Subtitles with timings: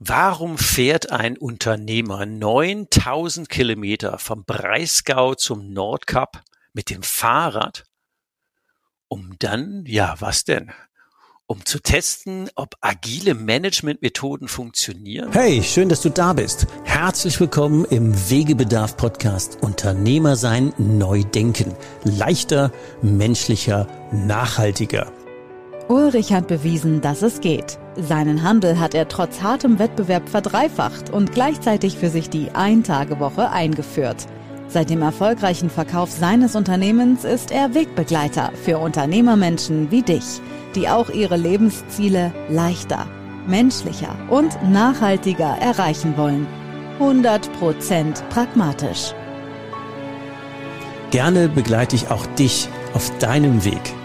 [0.00, 7.82] Warum fährt ein Unternehmer 9000 Kilometer vom Breisgau zum Nordkap mit dem Fahrrad,
[9.08, 10.70] um dann, ja, was denn?
[11.46, 15.32] Um zu testen, ob agile Managementmethoden funktionieren?
[15.32, 16.68] Hey, schön, dass du da bist.
[16.84, 21.74] Herzlich willkommen im Wegebedarf Podcast Unternehmer sein, neu denken.
[22.04, 22.70] Leichter,
[23.02, 25.10] menschlicher, nachhaltiger.
[25.88, 27.78] Ulrich hat bewiesen, dass es geht.
[27.96, 34.26] Seinen Handel hat er trotz hartem Wettbewerb verdreifacht und gleichzeitig für sich die Ein-Tage-Woche eingeführt.
[34.68, 40.42] Seit dem erfolgreichen Verkauf seines Unternehmens ist er Wegbegleiter für Unternehmermenschen wie dich,
[40.74, 43.06] die auch ihre Lebensziele leichter,
[43.46, 46.46] menschlicher und nachhaltiger erreichen wollen.
[47.00, 49.14] 100% pragmatisch.
[51.10, 53.97] Gerne begleite ich auch dich auf deinem Weg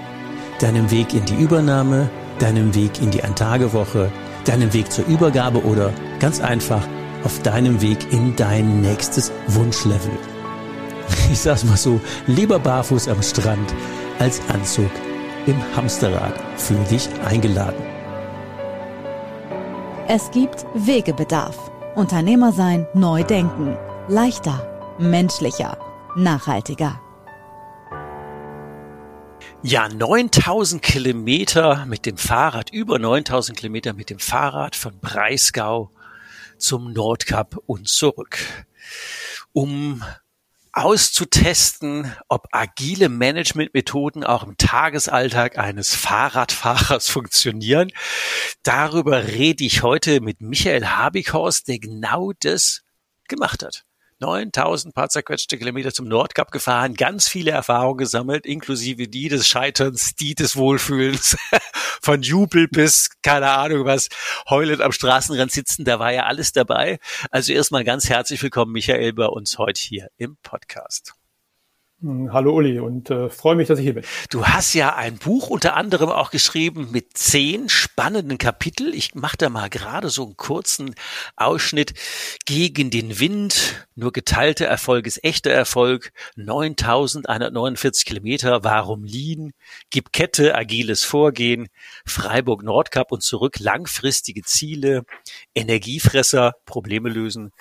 [0.63, 2.09] deinem Weg in die Übernahme,
[2.39, 4.09] deinem Weg in die Eintagewoche,
[4.45, 6.87] deinem Weg zur Übergabe oder ganz einfach
[7.25, 10.11] auf deinem Weg in dein nächstes Wunschlevel.
[11.31, 13.73] Ich sag's mal so, lieber barfuß am Strand
[14.19, 14.89] als Anzug
[15.45, 16.33] im Hamsterrad.
[16.55, 17.83] Fühl dich eingeladen.
[20.07, 21.57] Es gibt Wegebedarf.
[21.95, 23.77] Unternehmer sein, neu denken.
[24.07, 24.65] Leichter,
[24.97, 25.77] menschlicher,
[26.15, 27.02] nachhaltiger.
[29.65, 35.89] Ja, 9000 Kilometer mit dem Fahrrad, über 9000 Kilometer mit dem Fahrrad von Breisgau
[36.57, 38.39] zum Nordkap und zurück,
[39.53, 40.03] um
[40.73, 47.89] auszutesten, ob agile Managementmethoden auch im Tagesalltag eines Fahrradfahrers funktionieren.
[48.63, 52.81] Darüber rede ich heute mit Michael Habighorst, der genau das
[53.29, 53.85] gemacht hat.
[54.23, 60.15] 9000 paar zerquetschte Kilometer zum Nordkap gefahren, ganz viele Erfahrungen gesammelt, inklusive die des Scheiterns,
[60.15, 61.35] die des Wohlfühlens,
[62.01, 64.07] von Jubel bis, keine Ahnung was,
[64.49, 66.99] heulend am Straßenrand sitzen, da war ja alles dabei.
[67.31, 71.22] Also erstmal ganz herzlich willkommen, Michael, bei uns heute hier im Podcast.
[72.03, 74.03] Hm, hallo Uli und äh, freue mich, dass ich hier bin.
[74.29, 78.93] Du hast ja ein Buch unter anderem auch geschrieben mit zehn spannenden Kapitel.
[78.93, 80.95] Ich mache da mal gerade so einen kurzen
[81.37, 81.93] Ausschnitt.
[82.45, 86.11] Gegen den Wind, nur geteilter Erfolg ist echter Erfolg.
[86.35, 89.53] 9149 Kilometer, warum Lean?
[89.89, 91.69] Gib Kette, agiles Vorgehen.
[92.05, 95.05] Freiburg Nordkap und zurück, langfristige Ziele.
[95.55, 97.53] Energiefresser, Probleme lösen.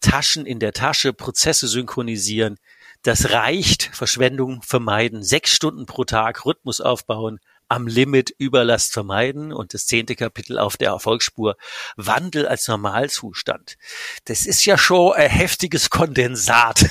[0.00, 2.56] Taschen in der Tasche, Prozesse synchronisieren
[3.02, 3.90] das reicht.
[3.92, 5.22] Verschwendung vermeiden.
[5.22, 7.40] Sechs Stunden pro Tag Rhythmus aufbauen.
[7.68, 11.56] Am Limit Überlast vermeiden und das zehnte Kapitel auf der Erfolgsspur
[11.96, 13.76] Wandel als Normalzustand.
[14.24, 16.90] Das ist ja schon ein heftiges Kondensat.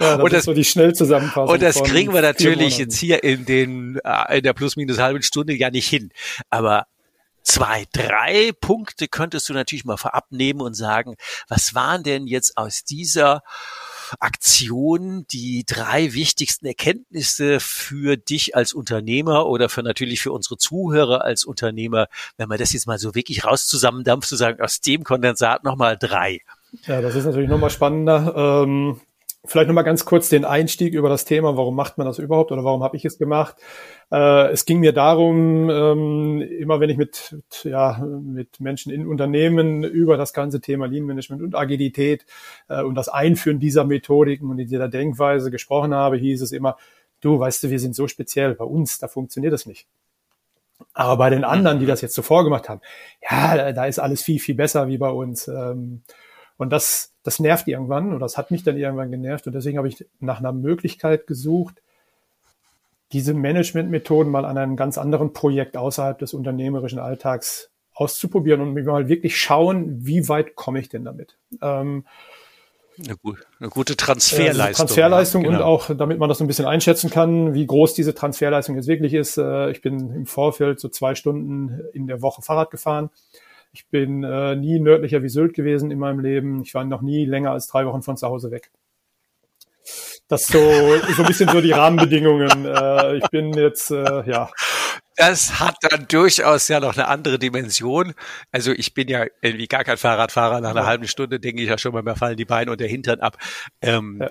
[0.00, 1.48] ja, und das, so die Schnellzusammenfassung.
[1.48, 5.22] Und das kriegen wir natürlich jetzt hier in den äh, in der plus minus halben
[5.22, 6.12] Stunde ja nicht hin.
[6.50, 6.86] Aber
[7.42, 11.16] zwei, drei Punkte könntest du natürlich mal vorab nehmen und sagen,
[11.48, 13.42] was waren denn jetzt aus dieser
[14.20, 21.24] Aktion die drei wichtigsten Erkenntnisse für dich als Unternehmer oder für natürlich für unsere Zuhörer
[21.24, 25.04] als Unternehmer, wenn man das jetzt mal so wirklich raus zusammendampft, zu sagen, aus dem
[25.04, 26.40] Kondensat nochmal drei.
[26.86, 28.64] Ja, das ist natürlich nochmal spannender.
[28.64, 29.00] Ähm,
[29.46, 32.64] vielleicht nochmal ganz kurz den Einstieg über das Thema, warum macht man das überhaupt oder
[32.64, 33.56] warum habe ich es gemacht?
[34.10, 39.84] Äh, es ging mir darum, ähm, immer wenn ich mit, ja, mit Menschen in Unternehmen
[39.84, 42.26] über das ganze Thema Lean Management und Agilität
[42.68, 46.76] äh, und das Einführen dieser Methodiken und dieser Denkweise gesprochen habe, hieß es immer,
[47.20, 49.86] du, weißt du, wir sind so speziell, bei uns, da funktioniert das nicht.
[50.92, 52.80] Aber bei den anderen, die das jetzt zuvor gemacht haben,
[53.22, 55.48] ja, da ist alles viel, viel besser wie bei uns.
[55.48, 56.02] Ähm,
[56.56, 59.88] und das, das nervt irgendwann und das hat mich dann irgendwann genervt und deswegen habe
[59.88, 61.82] ich nach einer Möglichkeit gesucht,
[63.12, 69.08] diese Managementmethoden mal an einem ganz anderen Projekt außerhalb des unternehmerischen Alltags auszuprobieren und mal
[69.08, 71.38] wirklich schauen, wie weit komme ich denn damit.
[71.62, 72.04] Ähm,
[72.98, 74.66] eine, gut, eine gute Transferleistung.
[74.66, 75.60] Äh, Transferleistung ja, genau.
[75.60, 78.86] und auch, damit man das so ein bisschen einschätzen kann, wie groß diese Transferleistung jetzt
[78.86, 79.36] wirklich ist.
[79.36, 83.10] Äh, ich bin im Vorfeld so zwei Stunden in der Woche Fahrrad gefahren.
[83.76, 86.62] Ich bin äh, nie nördlicher wie Sylt gewesen in meinem Leben.
[86.62, 88.70] Ich war noch nie länger als drei Wochen von zu Hause weg.
[90.28, 92.64] Das so, so ein bisschen so die Rahmenbedingungen.
[92.64, 94.48] Äh, ich bin jetzt, äh, ja.
[95.16, 98.14] Das hat dann durchaus ja noch eine andere Dimension.
[98.50, 100.62] Also ich bin ja irgendwie gar kein Fahrradfahrer.
[100.62, 100.86] Nach einer ja.
[100.86, 103.36] halben Stunde denke ich ja schon mal, mir fallen die Beine und der Hintern ab.
[103.82, 104.30] Ähm, ja.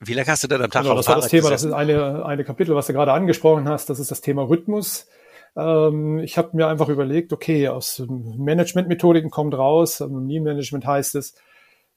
[0.00, 1.70] Wie lange hast du denn am Tag genau, Das war das Thema, gesessen?
[1.70, 3.88] das ist eine, eine Kapitel, was du gerade angesprochen hast.
[3.88, 5.08] Das ist das Thema Rhythmus.
[5.56, 11.34] Ähm, ich habe mir einfach überlegt, okay, aus Managementmethodiken kommt raus, Lean Management heißt es,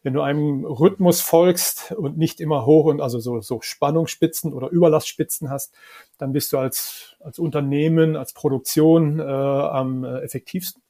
[0.03, 4.69] wenn du einem Rhythmus folgst und nicht immer hoch und also so, so Spannungsspitzen oder
[4.69, 5.73] Überlastspitzen hast,
[6.17, 10.81] dann bist du als, als Unternehmen, als Produktion äh, am effektivsten.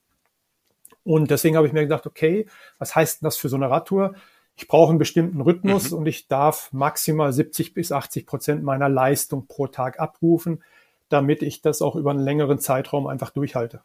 [1.03, 2.47] Und deswegen habe ich mir gedacht, okay,
[2.79, 4.13] was heißt denn das für so eine Radtour?
[4.57, 5.99] Ich brauche einen bestimmten Rhythmus mhm.
[5.99, 10.63] und ich darf maximal 70 bis 80 Prozent meiner Leistung pro Tag abrufen,
[11.09, 13.81] damit ich das auch über einen längeren Zeitraum einfach durchhalte.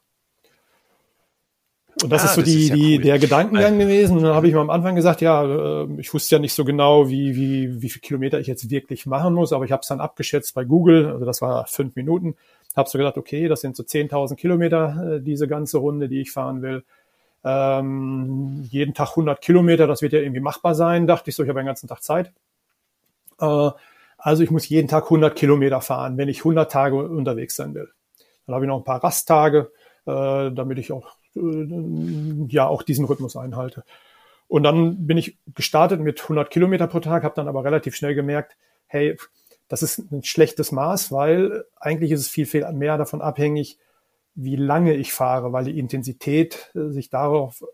[2.03, 3.03] Und das ah, ist so das die, ist ja die, cool.
[3.03, 4.17] der Gedankengang gewesen.
[4.17, 6.65] Und dann habe ich mir am Anfang gesagt, ja, äh, ich wusste ja nicht so
[6.65, 9.89] genau, wie, wie, wie viel Kilometer ich jetzt wirklich machen muss, aber ich habe es
[9.89, 12.35] dann abgeschätzt bei Google, also das war fünf Minuten,
[12.75, 16.33] habe so gedacht, okay, das sind so 10.000 Kilometer, äh, diese ganze Runde, die ich
[16.33, 16.85] fahren will.
[17.45, 21.49] Ähm, jeden Tag 100 Kilometer, das wird ja irgendwie machbar sein, dachte ich so, ich
[21.49, 22.33] habe den ganzen Tag Zeit.
[23.41, 23.71] Äh,
[24.23, 27.91] also ich muss jeden Tag 100 Kilometer fahren, wenn ich 100 Tage unterwegs sein will.
[28.47, 29.73] Dann habe ich noch ein paar Rasttage,
[30.07, 33.83] äh, damit ich auch äh, ja auch diesen Rhythmus einhalte.
[34.47, 38.15] Und dann bin ich gestartet mit 100 Kilometer pro Tag, habe dann aber relativ schnell
[38.15, 39.17] gemerkt, hey,
[39.67, 43.79] das ist ein schlechtes Maß, weil eigentlich ist es viel, viel mehr davon abhängig,
[44.35, 47.65] wie lange ich fahre, weil die Intensität äh, sich darauf,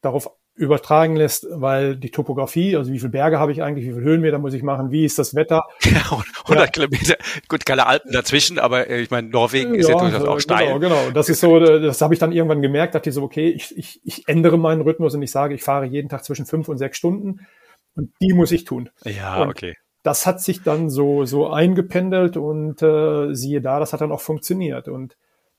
[0.00, 4.04] darauf übertragen lässt, weil die Topografie, also wie viele Berge habe ich eigentlich, wie viele
[4.04, 5.64] Höhenmeter muss ich machen, wie ist das Wetter?
[5.84, 6.66] Ja, 100 ja.
[6.66, 7.16] Kilometer,
[7.48, 10.78] gut, keine Alpen dazwischen, aber äh, ich meine, Norwegen ist ja, ja durchaus auch steil.
[10.78, 11.10] Genau, genau.
[11.10, 14.00] Das ist so, das habe ich dann irgendwann gemerkt, dachte ich so, okay, ich, ich,
[14.04, 16.98] ich ändere meinen Rhythmus und ich sage, ich fahre jeden Tag zwischen fünf und sechs
[16.98, 17.46] Stunden
[17.94, 18.90] und die muss ich tun.
[19.04, 19.76] Ja, und okay.
[20.02, 24.20] Das hat sich dann so, so eingependelt und äh, siehe da, das hat dann auch
[24.20, 24.88] funktioniert.
[24.88, 25.16] Und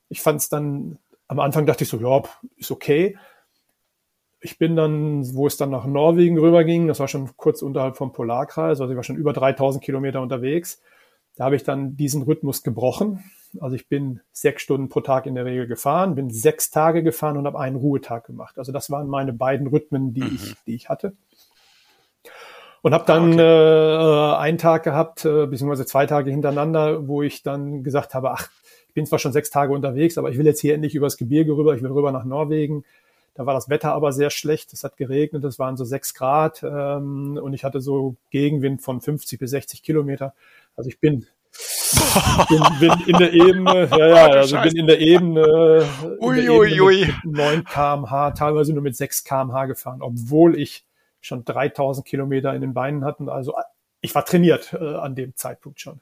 [0.10, 2.22] ich fand es dann, am Anfang dachte ich so, ja,
[2.58, 3.18] ist okay
[4.44, 8.12] ich bin dann, wo es dann nach Norwegen rüberging, das war schon kurz unterhalb vom
[8.12, 10.82] Polarkreis, also ich war schon über 3000 Kilometer unterwegs.
[11.38, 13.24] Da habe ich dann diesen Rhythmus gebrochen.
[13.60, 17.38] Also ich bin sechs Stunden pro Tag in der Regel gefahren, bin sechs Tage gefahren
[17.38, 18.58] und habe einen Ruhetag gemacht.
[18.58, 20.36] Also das waren meine beiden Rhythmen, die, mhm.
[20.36, 21.14] ich, die ich hatte.
[22.82, 24.36] Und habe dann ah, okay.
[24.36, 28.50] äh, einen Tag gehabt, äh, beziehungsweise zwei Tage hintereinander, wo ich dann gesagt habe, ach,
[28.90, 31.56] ich bin zwar schon sechs Tage unterwegs, aber ich will jetzt hier endlich übers Gebirge
[31.56, 32.84] rüber, ich will rüber nach Norwegen.
[33.36, 34.74] Da war das Wetter aber sehr schlecht.
[34.74, 39.02] Es hat geregnet, es waren so sechs Grad ähm, und ich hatte so Gegenwind von
[39.02, 40.34] 50 bis 60 Kilometer.
[40.76, 41.26] Also ich bin,
[42.50, 45.86] bin, bin in der Ebene, ja, ja, also bin in der Ebene,
[46.20, 47.14] ui, in der ui, ui.
[47.24, 50.86] mit 9 kmh, teilweise nur mit 6 kmh gefahren, obwohl ich
[51.20, 53.32] schon 3000 Kilometer in den Beinen hatte.
[53.32, 53.56] Also
[54.02, 56.02] ich war trainiert äh, an dem Zeitpunkt schon.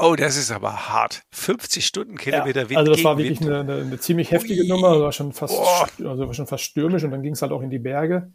[0.00, 1.22] Oh, das ist aber hart.
[1.32, 2.78] 50 Stundenkilometer ja, Wind.
[2.78, 4.68] Also das war wirklich eine, eine, eine, ziemlich heftige Ui.
[4.68, 6.06] Nummer, war schon fast, oh.
[6.08, 8.30] also war schon fast stürmisch und dann ging es halt auch in die Berge.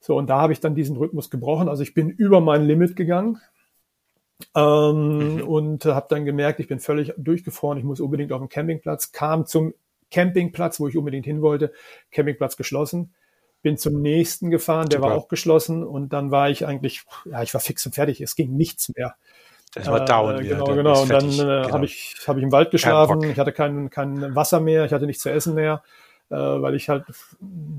[0.00, 1.68] So, und da habe ich dann diesen Rhythmus gebrochen.
[1.68, 3.40] Also ich bin über mein Limit gegangen
[4.54, 5.42] ähm, mhm.
[5.42, 9.46] und habe dann gemerkt, ich bin völlig durchgefroren, ich muss unbedingt auf den Campingplatz, kam
[9.46, 9.74] zum
[10.10, 11.72] Campingplatz, wo ich unbedingt hin wollte,
[12.10, 13.14] Campingplatz geschlossen,
[13.62, 15.10] bin zum nächsten gefahren, der Super.
[15.10, 18.36] war auch geschlossen und dann war ich eigentlich, ja, ich war fix und fertig, es
[18.36, 19.16] ging nichts mehr.
[19.76, 20.38] Das war down.
[20.38, 21.02] Äh, genau, genau.
[21.02, 21.72] Und dann äh, genau.
[21.72, 23.22] habe ich, hab ich im Wald geschlafen.
[23.24, 25.82] Ich hatte kein, kein Wasser mehr, ich hatte nichts zu essen mehr,
[26.30, 27.04] äh, weil ich halt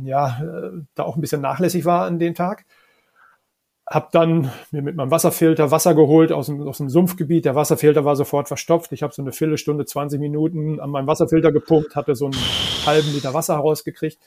[0.04, 2.66] ja äh, da auch ein bisschen nachlässig war an dem Tag.
[3.88, 7.46] Hab dann mir mit meinem Wasserfilter Wasser geholt aus dem, aus dem Sumpfgebiet.
[7.46, 8.92] Der Wasserfilter war sofort verstopft.
[8.92, 12.36] Ich habe so eine Viertelstunde, 20 Minuten an meinem Wasserfilter gepumpt, hatte so einen
[12.86, 14.20] halben Liter Wasser herausgekriegt.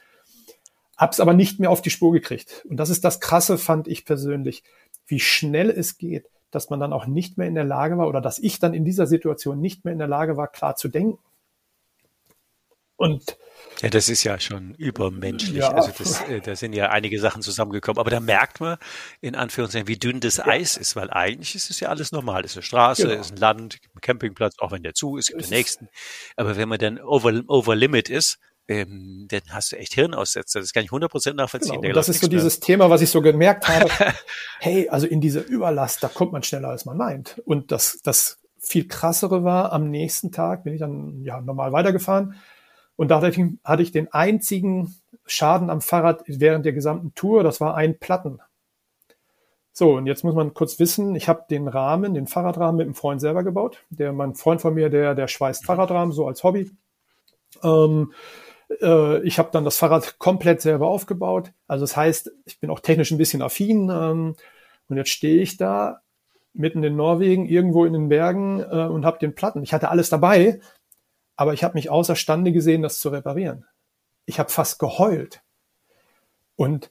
[0.97, 2.67] Hab's aber nicht mehr auf die Spur gekriegt.
[2.69, 4.65] Und das ist das Krasse, fand ich persönlich,
[5.07, 8.21] wie schnell es geht dass man dann auch nicht mehr in der Lage war oder
[8.21, 11.19] dass ich dann in dieser Situation nicht mehr in der Lage war, klar zu denken.
[12.97, 13.39] Und
[13.81, 15.61] ja, das ist ja schon übermenschlich.
[15.61, 15.73] Ja.
[15.73, 17.99] Also das, äh, da sind ja einige Sachen zusammengekommen.
[17.99, 18.77] Aber da merkt man
[19.23, 20.47] in Anführungszeichen, wie dünn das ja.
[20.47, 22.45] Eis ist, weil eigentlich ist es ja alles normal.
[22.45, 23.15] Es ist eine Straße, genau.
[23.15, 25.89] es ist ein Land, ein Campingplatz, auch wenn der zu ist, gibt den nächsten.
[26.37, 28.39] Aber wenn man dann over, over limit ist,
[28.71, 30.61] ähm, dann hast du echt Hirnaussetzer.
[30.61, 31.83] Das kann ich 100% nachvollziehen.
[31.83, 31.95] Genau.
[31.95, 32.37] Das ist so mehr.
[32.37, 33.91] dieses Thema, was ich so gemerkt habe.
[34.61, 37.43] hey, also in diese Überlast, da kommt man schneller, als man meint.
[37.45, 42.37] Und das, das viel krassere war, am nächsten Tag bin ich dann ja normal weitergefahren.
[42.95, 44.95] Und da hatte ich, hatte ich den einzigen
[45.27, 47.43] Schaden am Fahrrad während der gesamten Tour.
[47.43, 48.39] Das war ein Platten.
[49.73, 52.95] So, und jetzt muss man kurz wissen, ich habe den Rahmen, den Fahrradrahmen mit einem
[52.95, 53.85] Freund selber gebaut.
[53.91, 56.71] Der, mein Freund von mir, der, der schweißt Fahrradrahmen so als Hobby.
[57.65, 58.13] Ähm,
[58.81, 61.53] äh, ich habe dann das Fahrrad komplett selber aufgebaut.
[61.67, 63.91] Also das heißt, ich bin auch technisch ein bisschen affin.
[63.91, 64.37] Ähm,
[64.89, 66.01] und jetzt stehe ich da
[66.53, 69.63] mitten in Norwegen, irgendwo in den Bergen äh, und habe den Platten.
[69.63, 70.61] Ich hatte alles dabei,
[71.37, 73.65] aber ich habe mich außerstande gesehen, das zu reparieren.
[74.27, 75.43] Ich habe fast geheult.
[76.57, 76.91] Und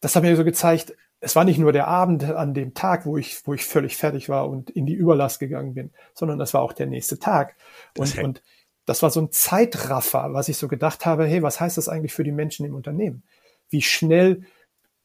[0.00, 3.16] das hat mir so gezeigt, es war nicht nur der Abend an dem Tag, wo
[3.16, 6.62] ich, wo ich völlig fertig war und in die Überlast gegangen bin, sondern das war
[6.62, 7.56] auch der nächste Tag.
[7.96, 8.42] Und, und
[8.86, 12.12] das war so ein Zeitraffer, was ich so gedacht habe, hey, was heißt das eigentlich
[12.12, 13.22] für die Menschen im Unternehmen?
[13.68, 14.42] Wie schnell,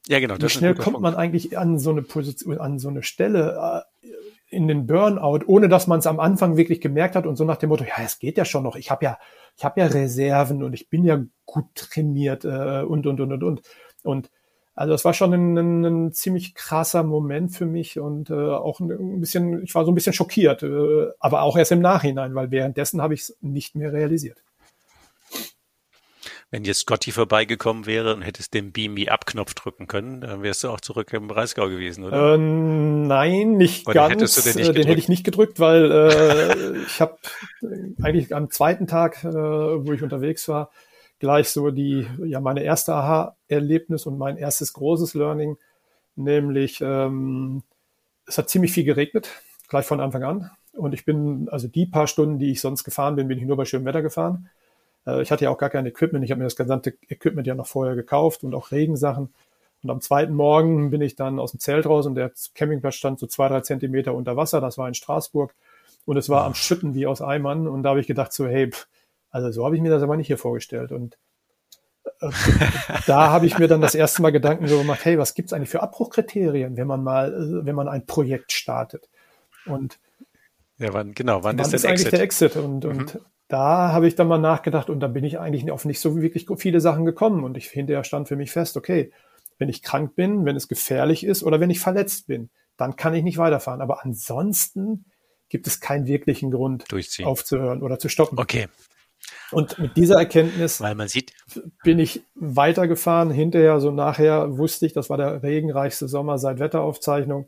[0.08, 3.86] ja, genau, wie schnell kommt man eigentlich an so eine Position, an so eine Stelle?
[4.04, 4.10] Äh,
[4.52, 7.58] in den Burnout, ohne dass man es am Anfang wirklich gemerkt hat und so nach
[7.58, 9.20] dem Motto, ja, es geht ja schon noch, ich habe ja,
[9.56, 13.44] ich habe ja Reserven und ich bin ja gut trainiert äh, und und und und
[13.44, 13.62] und
[14.04, 14.32] und
[14.80, 18.80] also das war schon ein, ein, ein ziemlich krasser Moment für mich und äh, auch
[18.80, 22.50] ein bisschen, ich war so ein bisschen schockiert, äh, aber auch erst im Nachhinein, weil
[22.50, 24.42] währenddessen habe ich es nicht mehr realisiert
[26.52, 30.42] wenn jetzt Scotty vorbeigekommen wäre und hättest den Beam Me Up Knopf drücken können, dann
[30.42, 32.34] wärst du auch zurück im Breisgau gewesen, oder?
[32.34, 34.44] Ähm, nein, nicht Oder ganz.
[34.44, 37.18] Den, nicht den, hätte ich nicht gedrückt, weil äh, ich habe
[38.02, 40.72] eigentlich am zweiten Tag, äh, wo ich unterwegs war,
[41.20, 45.58] gleich so die, ja, meine erste Aha-Erlebnis und mein erstes großes Learning,
[46.16, 47.64] nämlich ähm,
[48.26, 49.30] es hat ziemlich viel geregnet,
[49.68, 50.52] gleich von Anfang an.
[50.74, 53.58] Und ich bin, also die paar Stunden, die ich sonst gefahren bin, bin ich nur
[53.58, 54.50] bei schönem Wetter gefahren.
[55.06, 56.24] Äh, ich hatte ja auch gar kein Equipment.
[56.24, 59.34] Ich habe mir das gesamte Equipment ja noch vorher gekauft und auch Regensachen.
[59.84, 63.20] Und am zweiten Morgen bin ich dann aus dem Zelt raus und der Campingplatz stand
[63.20, 64.62] so zwei, drei Zentimeter unter Wasser.
[64.62, 65.54] Das war in Straßburg.
[66.06, 67.68] Und es war am Schütten wie aus Eimern.
[67.68, 68.88] Und da habe ich gedacht so, hey, pff,
[69.30, 70.92] also so habe ich mir das aber nicht hier vorgestellt.
[70.92, 71.18] Und
[72.22, 72.30] äh,
[73.08, 75.70] da habe ich mir dann das erste Mal Gedanken so gemacht, hey, was gibt's eigentlich
[75.70, 79.10] für Abbruchkriterien, wenn man mal, äh, wenn man ein Projekt startet?
[79.66, 80.00] Und
[80.78, 82.56] ja, wann, genau, wann, wann ist, ist eigentlich der Exit?
[82.56, 82.92] Und, mhm.
[82.92, 83.20] und
[83.50, 86.48] da habe ich dann mal nachgedacht und da bin ich eigentlich auf nicht so wirklich
[86.58, 89.12] viele Sachen gekommen und ich hinterher stand für mich fest, okay,
[89.58, 93.14] wenn ich krank bin, wenn es gefährlich ist oder wenn ich verletzt bin, dann kann
[93.14, 93.82] ich nicht weiterfahren.
[93.82, 95.06] Aber ansonsten
[95.50, 96.86] gibt es keinen wirklichen Grund,
[97.24, 98.40] aufzuhören oder zu stoppen.
[98.40, 98.68] Okay.
[99.52, 101.34] Und mit dieser Erkenntnis Weil man sieht.
[101.84, 103.32] bin ich weitergefahren.
[103.32, 107.48] Hinterher, so nachher wusste ich, das war der regenreichste Sommer seit Wetteraufzeichnung.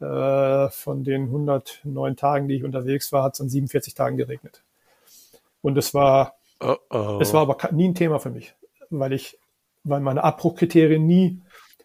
[0.00, 4.62] Äh, von den 109 Tagen, die ich unterwegs war, hat es an 47 Tagen geregnet.
[5.60, 7.18] Und es war, oh oh.
[7.20, 8.54] es war aber nie ein Thema für mich,
[8.88, 9.38] weil ich,
[9.84, 11.42] weil meine Abbruchkriterien nie,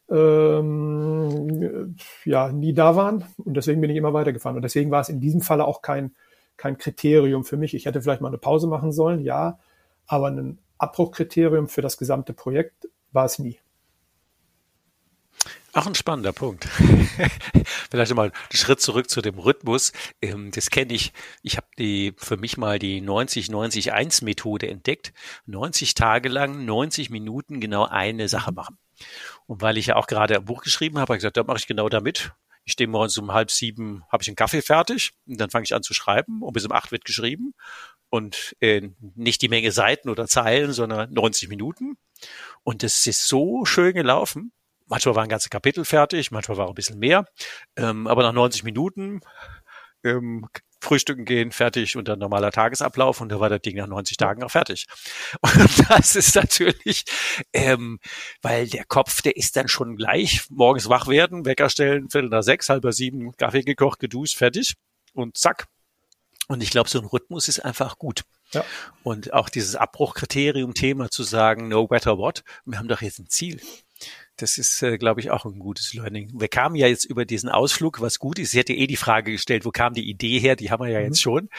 [0.10, 3.26] ähm, ja, nie da waren.
[3.44, 4.56] Und deswegen bin ich immer weitergefahren.
[4.56, 6.16] Und deswegen war es in diesem Falle auch kein,
[6.58, 7.74] kein Kriterium für mich.
[7.74, 9.60] Ich hätte vielleicht mal eine Pause machen sollen, ja,
[10.08, 13.60] aber ein Abbruchkriterium für das gesamte Projekt war es nie.
[15.76, 16.64] Auch ein spannender Punkt.
[17.92, 19.92] Vielleicht mal einen Schritt zurück zu dem Rhythmus.
[20.22, 21.12] Ähm, das kenne ich.
[21.44, 25.12] Ich habe die für mich mal die 90-90-1-Methode entdeckt.
[25.48, 28.78] 90 Tage lang, 90 Minuten genau eine Sache machen.
[29.48, 31.58] Und weil ich ja auch gerade ein Buch geschrieben habe, habe ich gesagt, da mache
[31.58, 32.32] ich genau damit.
[32.66, 35.76] Ich stehe morgens um halb sieben, habe ich einen Kaffee fertig und dann fange ich
[35.76, 37.54] an zu schreiben und bis um acht wird geschrieben
[38.10, 41.98] und äh, nicht die Menge Seiten oder Zeilen, sondern 90 Minuten.
[42.64, 44.52] Und das ist so schön gelaufen.
[44.88, 47.26] Manchmal war ein ganzes Kapitel fertig, manchmal war ein bisschen mehr.
[47.76, 49.22] Ähm, aber nach 90 Minuten
[50.04, 50.48] ähm,
[50.86, 54.44] frühstücken gehen, fertig und dann normaler Tagesablauf und da war das Ding nach 90 Tagen
[54.44, 54.88] auch fertig.
[55.42, 57.04] Und das ist natürlich,
[57.54, 58.00] ähm,
[58.42, 62.44] weil der Kopf, der ist dann schon gleich morgens wach werden, Wecker stellen, Viertel nach
[62.44, 64.76] sechs, halber sieben, Kaffee gekocht, geduscht, fertig
[65.14, 65.68] und zack.
[66.48, 68.24] Und ich glaube, so ein Rhythmus ist einfach gut.
[68.52, 68.64] Ja.
[69.04, 73.60] Und auch dieses Abbruchkriterium-Thema zu sagen, no better what, wir haben doch jetzt ein Ziel.
[74.38, 76.30] Das ist, äh, glaube ich, auch ein gutes Learning.
[76.34, 78.52] Wir kamen ja jetzt über diesen Ausflug, was gut ist.
[78.52, 80.58] Sie hätte eh die Frage gestellt, wo kam die Idee her?
[80.58, 81.06] Die haben wir ja mhm.
[81.06, 81.50] jetzt schon.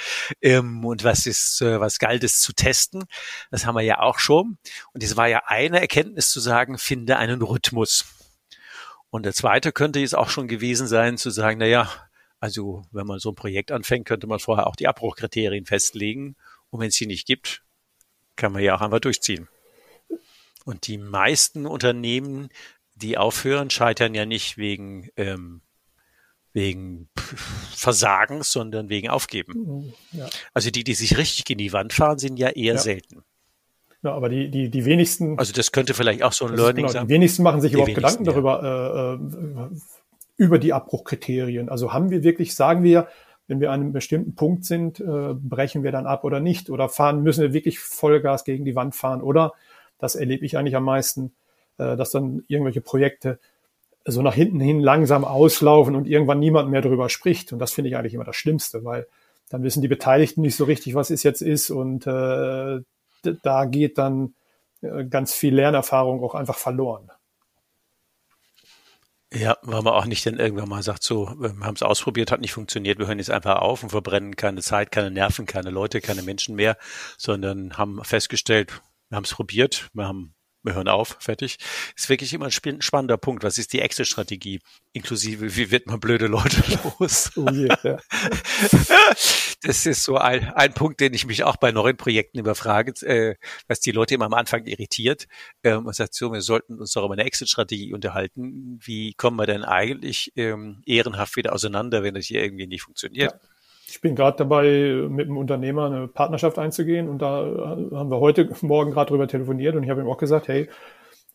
[0.42, 3.04] Ähm, und was ist, äh, was galt es zu testen?
[3.50, 4.58] Das haben wir ja auch schon.
[4.92, 8.04] Und es war ja eine Erkenntnis zu sagen, finde einen Rhythmus.
[9.08, 11.90] Und der zweite könnte jetzt auch schon gewesen sein, zu sagen, na ja,
[12.40, 16.36] also wenn man so ein Projekt anfängt, könnte man vorher auch die Abbruchkriterien festlegen.
[16.68, 17.62] Und wenn es sie nicht gibt,
[18.36, 19.48] kann man ja auch einfach durchziehen.
[20.66, 22.48] Und die meisten Unternehmen,
[22.96, 25.60] die aufhören, scheitern ja nicht wegen, ähm,
[26.52, 27.08] wegen
[27.72, 29.52] Versagens, sondern wegen Aufgeben.
[29.54, 30.28] Mhm, ja.
[30.54, 32.80] Also die, die sich richtig in die Wand fahren, sind ja eher ja.
[32.80, 33.22] selten.
[34.02, 35.38] Ja, aber die, die, die wenigsten.
[35.38, 37.06] Also das könnte vielleicht auch so ein Learning genau, sein.
[37.06, 39.78] Die wenigsten machen sich die überhaupt Gedanken darüber, äh, äh,
[40.36, 41.68] über die Abbruchkriterien.
[41.68, 43.06] Also haben wir wirklich, sagen wir,
[43.46, 46.70] wenn wir an einem bestimmten Punkt sind, äh, brechen wir dann ab oder nicht?
[46.70, 49.22] Oder fahren, müssen wir wirklich Vollgas gegen die Wand fahren?
[49.22, 49.52] Oder
[49.98, 51.34] das erlebe ich eigentlich am meisten,
[51.78, 53.38] äh, dass dann irgendwelche Projekte
[54.04, 57.52] so nach hinten hin langsam auslaufen und irgendwann niemand mehr darüber spricht.
[57.52, 59.06] Und das finde ich eigentlich immer das Schlimmste, weil
[59.48, 61.70] dann wissen die Beteiligten nicht so richtig, was es jetzt ist.
[61.70, 62.80] Und äh,
[63.42, 64.34] da geht dann
[64.80, 67.10] äh, ganz viel Lernerfahrung auch einfach verloren.
[69.32, 72.40] Ja, weil man auch nicht dann irgendwann mal sagt, so, wir haben es ausprobiert, hat
[72.40, 76.00] nicht funktioniert, wir hören jetzt einfach auf und verbrennen keine Zeit, keine Nerven, keine Leute,
[76.00, 76.78] keine Menschen mehr,
[77.18, 80.36] sondern haben festgestellt, wir haben es probiert, wir haben
[80.66, 81.58] wir hören auf, fertig.
[81.96, 83.44] Ist wirklich immer ein spannender Punkt.
[83.44, 84.58] Was ist die Exit-Strategie?
[84.92, 86.60] Inklusive, wie wird man blöde Leute
[86.98, 87.30] los?
[87.36, 87.78] Oh ja.
[89.62, 92.92] Das ist so ein, ein Punkt, den ich mich auch bei neuen Projekten immer frage,
[93.06, 93.36] äh,
[93.66, 95.26] was die Leute immer am Anfang irritiert.
[95.64, 98.78] Ähm, man sagt so, wir sollten uns doch über eine Exit-Strategie unterhalten.
[98.82, 103.32] Wie kommen wir denn eigentlich ähm, ehrenhaft wieder auseinander, wenn das hier irgendwie nicht funktioniert?
[103.32, 103.48] Ja.
[103.88, 107.44] Ich bin gerade dabei, mit einem Unternehmer eine Partnerschaft einzugehen und da
[107.92, 110.68] haben wir heute Morgen gerade drüber telefoniert und ich habe ihm auch gesagt, hey,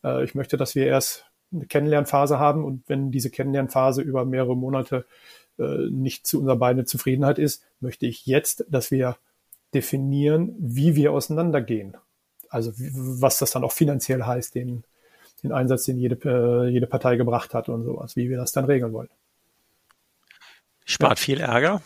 [0.04, 4.56] äh, ich möchte, dass wir erst eine Kennenlernphase haben und wenn diese Kennenlernphase über mehrere
[4.56, 5.06] Monate
[5.58, 9.16] äh, nicht zu unserer beiden Zufriedenheit ist, möchte ich jetzt, dass wir
[9.74, 11.96] definieren, wie wir auseinandergehen.
[12.50, 14.84] Also was das dann auch finanziell heißt, den,
[15.42, 18.66] den Einsatz, den jede, äh, jede Partei gebracht hat und sowas, wie wir das dann
[18.66, 19.08] regeln wollen.
[20.84, 21.24] Spart ja.
[21.24, 21.82] viel Ärger.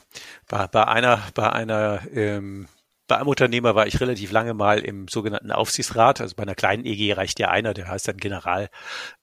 [0.49, 2.69] Bei, bei einer, bei einer ähm,
[3.07, 6.21] bei einem Unternehmer war ich relativ lange mal im sogenannten Aufsichtsrat.
[6.21, 8.69] Also bei einer kleinen EG reicht ja einer, der heißt dann General,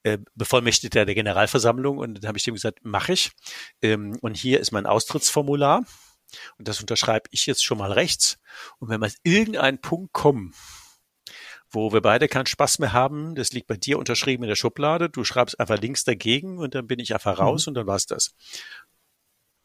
[0.04, 1.98] äh, Bevollmächtigter der Generalversammlung.
[1.98, 3.32] Und dann habe ich dem gesagt, mache ich.
[3.82, 5.84] Ähm, und hier ist mein Austrittsformular.
[6.58, 8.40] Und das unterschreibe ich jetzt schon mal rechts.
[8.80, 10.54] Und wenn wir an irgendeinen Punkt kommen,
[11.70, 15.10] wo wir beide keinen Spaß mehr haben, das liegt bei dir unterschrieben in der Schublade,
[15.10, 17.72] du schreibst einfach links dagegen und dann bin ich einfach raus mhm.
[17.72, 18.36] und dann war's das.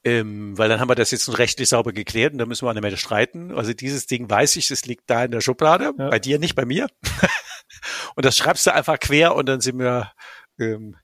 [0.08, 2.82] Ähm, weil dann haben wir das jetzt rechtlich sauber geklärt und da müssen wir nicht
[2.82, 3.52] mehr streiten.
[3.52, 6.08] Also dieses Ding weiß ich, es liegt da in der Schublade, ja.
[6.08, 6.88] bei dir nicht, bei mir.
[8.16, 10.12] und das schreibst du einfach quer und dann sind wir,
[10.58, 10.96] ähm,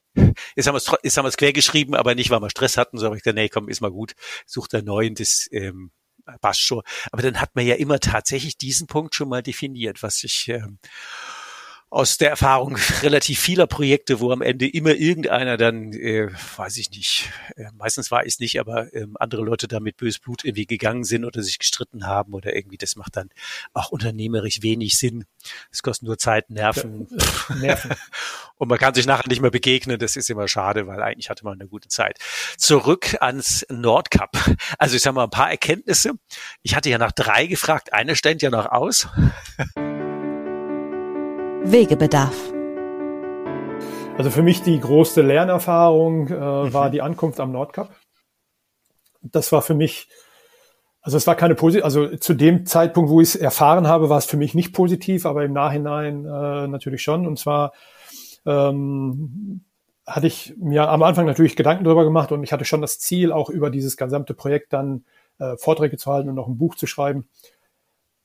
[0.57, 2.79] jetzt haben wir es jetzt haben wir es quer geschrieben, aber nicht, weil wir Stress
[2.79, 4.15] hatten, sondern ich dachte, nee, komm, ist mal gut,
[4.47, 5.91] such da neuen, das ähm,
[6.41, 6.83] passt schon.
[7.13, 10.79] Aber dann hat man ja immer tatsächlich diesen Punkt schon mal definiert, was ich ähm,
[11.95, 16.91] aus der Erfahrung relativ vieler Projekte, wo am Ende immer irgendeiner dann, äh, weiß ich
[16.91, 20.45] nicht, äh, meistens war ich es nicht, aber äh, andere Leute da mit bös Blut
[20.45, 23.31] irgendwie gegangen sind oder sich gestritten haben oder irgendwie, das macht dann
[23.75, 25.25] auch unternehmerisch wenig Sinn.
[25.71, 27.07] Es kostet nur Zeit, Nerven.
[27.61, 27.93] Nerven.
[28.57, 29.99] Und man kann sich nachher nicht mehr begegnen.
[29.99, 32.19] Das ist immer schade, weil eigentlich hatte man eine gute Zeit.
[32.59, 34.31] Zurück ans Nordcup.
[34.79, 36.13] Also ich sage mal ein paar Erkenntnisse.
[36.63, 37.93] Ich hatte ja nach drei gefragt.
[37.93, 39.07] Eine stand ja noch aus.
[41.67, 42.53] Wegebedarf.
[44.19, 46.73] Also für mich die größte Lernerfahrung äh, mhm.
[46.75, 47.91] war die Ankunft am Nordkap.
[49.23, 50.09] Das war für mich,
[51.01, 54.19] also es war keine positive, also zu dem Zeitpunkt, wo ich es erfahren habe, war
[54.19, 57.27] es für mich nicht positiv, aber im Nachhinein äh, natürlich schon.
[57.27, 57.73] Und zwar
[58.45, 59.65] ähm,
[60.07, 63.33] hatte ich mir am Anfang natürlich Gedanken darüber gemacht und ich hatte schon das Ziel,
[63.33, 65.07] auch über dieses gesamte Projekt dann
[65.39, 67.27] äh, Vorträge zu halten und noch ein Buch zu schreiben.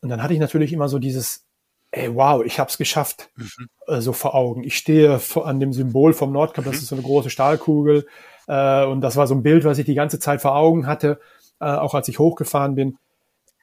[0.02, 1.49] Und dann hatte ich natürlich immer so dieses,
[1.92, 3.70] ey, wow, ich habe es geschafft, mhm.
[3.88, 4.64] äh, so vor Augen.
[4.64, 6.80] Ich stehe an dem Symbol vom Nordkap, das mhm.
[6.80, 8.06] ist so eine große Stahlkugel.
[8.48, 11.20] Äh, und das war so ein Bild, was ich die ganze Zeit vor Augen hatte,
[11.60, 12.98] äh, auch als ich hochgefahren bin.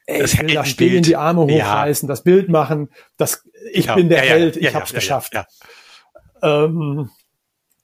[0.05, 2.11] Ey, das ich will da stehen, die Arme hochreißen, ja.
[2.11, 2.89] das Bild machen.
[3.17, 5.33] Das, ich ja, bin der ja, Held, ich habe es geschafft.
[6.41, 7.09] Ähm,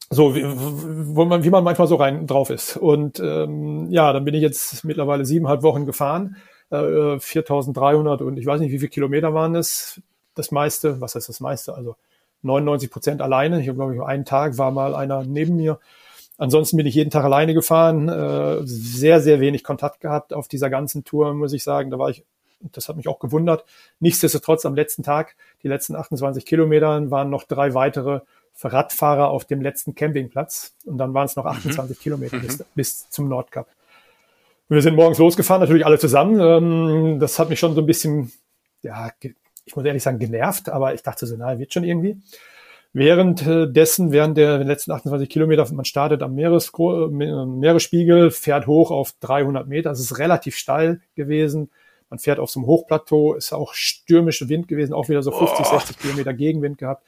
[0.09, 2.77] so wie, wo man, wie man manchmal so rein drauf ist.
[2.77, 6.37] Und ähm, ja, dann bin ich jetzt mittlerweile siebeneinhalb Wochen gefahren,
[6.69, 10.01] äh, 4.300 und ich weiß nicht, wie viele Kilometer waren es,
[10.35, 11.75] das meiste, was heißt das meiste?
[11.75, 11.95] Also
[12.43, 13.61] 99 Prozent alleine.
[13.61, 15.79] Ich habe, glaube ich, einen Tag war mal einer neben mir.
[16.37, 20.69] Ansonsten bin ich jeden Tag alleine gefahren, äh, sehr, sehr wenig Kontakt gehabt auf dieser
[20.69, 21.91] ganzen Tour, muss ich sagen.
[21.91, 22.25] Da war ich,
[22.59, 23.65] das hat mich auch gewundert.
[23.99, 28.21] Nichtsdestotrotz am letzten Tag, die letzten 28 Kilometern, waren noch drei weitere
[28.61, 30.73] Radfahrer auf dem letzten Campingplatz.
[30.85, 32.01] Und dann waren es noch 28 mhm.
[32.01, 32.63] Kilometer bis, mhm.
[32.75, 33.67] bis zum Nordkap.
[34.69, 36.39] Wir sind morgens losgefahren, natürlich alle zusammen.
[36.39, 38.31] Ähm, das hat mich schon so ein bisschen
[38.81, 39.11] ja,
[39.65, 42.17] ich muss ehrlich sagen, genervt, aber ich dachte so, na, wird schon irgendwie.
[42.95, 49.13] Währenddessen, während der letzten 28 Kilometer, man startet am Meeres, äh, Meeresspiegel, fährt hoch auf
[49.19, 49.89] 300 Meter.
[49.89, 51.71] Es ist relativ steil gewesen.
[52.11, 55.65] Man fährt auf so einem Hochplateau, ist auch stürmischer Wind gewesen, auch wieder so 50,
[55.65, 55.69] oh.
[55.71, 57.03] 60 Kilometer Gegenwind gehabt.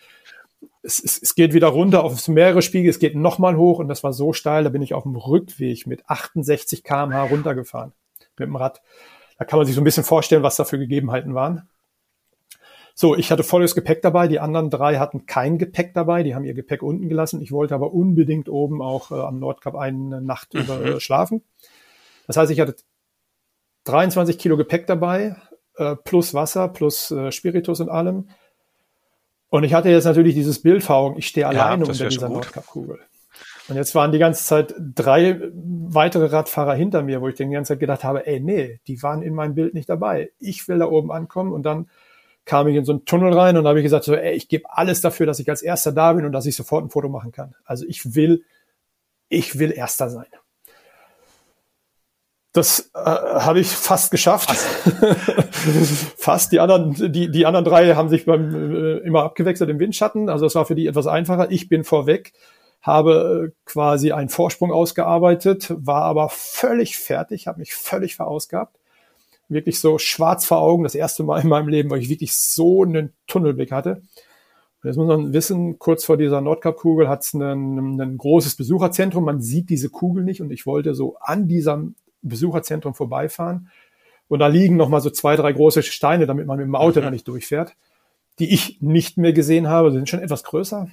[0.82, 4.04] Es, es, es geht wieder runter auf das Meeresspiegel, es geht nochmal hoch und das
[4.04, 7.94] war so steil, da bin ich auf dem Rückweg mit 68 kmh runtergefahren
[8.39, 8.82] mit dem Rad.
[9.38, 11.70] Da kann man sich so ein bisschen vorstellen, was da für Gegebenheiten waren.
[12.97, 14.29] So, ich hatte volles Gepäck dabei.
[14.29, 16.23] Die anderen drei hatten kein Gepäck dabei.
[16.23, 17.41] Die haben ihr Gepäck unten gelassen.
[17.41, 20.62] Ich wollte aber unbedingt oben auch äh, am Nordkap eine Nacht mhm.
[20.62, 21.43] über äh, schlafen.
[22.25, 22.77] Das heißt, ich hatte
[23.84, 25.36] 23 Kilo Gepäck dabei,
[25.75, 28.29] äh, plus Wasser, plus äh, Spiritus und allem.
[29.49, 31.17] Und ich hatte jetzt natürlich dieses Bild vor Augen.
[31.19, 32.99] Ich stehe alleine ja, unter dieser Nordkap-Kugel.
[33.67, 37.73] Und jetzt waren die ganze Zeit drei weitere Radfahrer hinter mir, wo ich die ganze
[37.73, 40.31] Zeit gedacht habe, ey, nee, die waren in meinem Bild nicht dabei.
[40.39, 41.89] Ich will da oben ankommen und dann
[42.45, 44.65] kam ich in so einen Tunnel rein und habe ich gesagt, so, ey, ich gebe
[44.69, 47.31] alles dafür, dass ich als Erster da bin und dass ich sofort ein Foto machen
[47.31, 47.55] kann.
[47.65, 48.43] Also ich will,
[49.29, 50.27] ich will Erster sein.
[52.53, 54.51] Das äh, habe ich fast geschafft.
[56.17, 56.53] fast.
[56.53, 60.29] Die anderen, die, die anderen drei haben sich beim, äh, immer abgewechselt im Windschatten.
[60.29, 61.51] Also es war für die etwas einfacher.
[61.51, 62.31] Ich bin vorweg,
[62.81, 68.77] habe äh, quasi einen Vorsprung ausgearbeitet, war aber völlig fertig, habe mich völlig verausgabt
[69.47, 72.84] wirklich so schwarz vor Augen, das erste Mal in meinem Leben, weil ich wirklich so
[72.84, 74.01] einen Tunnelblick hatte.
[74.81, 79.25] Und jetzt muss man wissen, kurz vor dieser Nordkap-Kugel hat es ein, großes Besucherzentrum.
[79.25, 83.69] Man sieht diese Kugel nicht und ich wollte so an diesem Besucherzentrum vorbeifahren.
[84.27, 86.99] Und da liegen noch mal so zwei, drei große Steine, damit man mit dem Auto
[86.99, 87.05] mhm.
[87.05, 87.75] da nicht durchfährt,
[88.39, 89.91] die ich nicht mehr gesehen habe.
[89.91, 90.88] Sie sind schon etwas größer.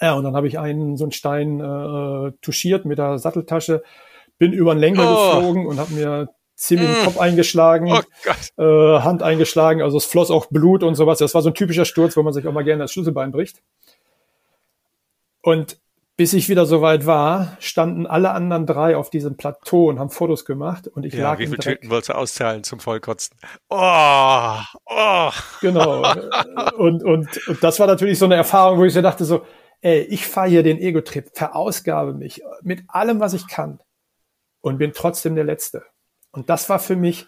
[0.00, 3.82] Ja, und dann habe ich einen so einen Stein äh, touchiert mit der Satteltasche,
[4.38, 5.36] bin über den Lenker oh.
[5.36, 6.28] geflogen und habe mir
[6.60, 7.04] ziemlich mm.
[7.04, 11.18] Kopf eingeschlagen, oh äh, Hand eingeschlagen, also es floss auch Blut und sowas.
[11.18, 13.62] Das war so ein typischer Sturz, wo man sich auch mal gerne das Schlüsselbein bricht.
[15.42, 15.78] Und
[16.16, 20.44] bis ich wieder soweit war, standen alle anderen drei auf diesem Plateau und haben Fotos
[20.44, 23.38] gemacht und ich ja, lag wie viele Tüten wolltest du auszahlen zum Vollkotzen?
[23.70, 25.30] Oh, oh.
[25.62, 26.02] Genau.
[26.76, 29.46] und, und, und das war natürlich so eine Erfahrung, wo ich so dachte so,
[29.80, 33.80] ey, ich fahre hier den Ego-Trip, verausgabe mich mit allem, was ich kann
[34.60, 35.84] und bin trotzdem der Letzte.
[36.32, 37.26] Und das war für mich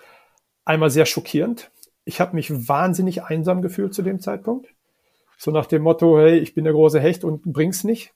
[0.65, 1.71] einmal sehr schockierend.
[2.05, 4.69] Ich habe mich wahnsinnig einsam gefühlt zu dem Zeitpunkt.
[5.37, 8.13] So nach dem Motto, hey, ich bin der große Hecht und bring's nicht.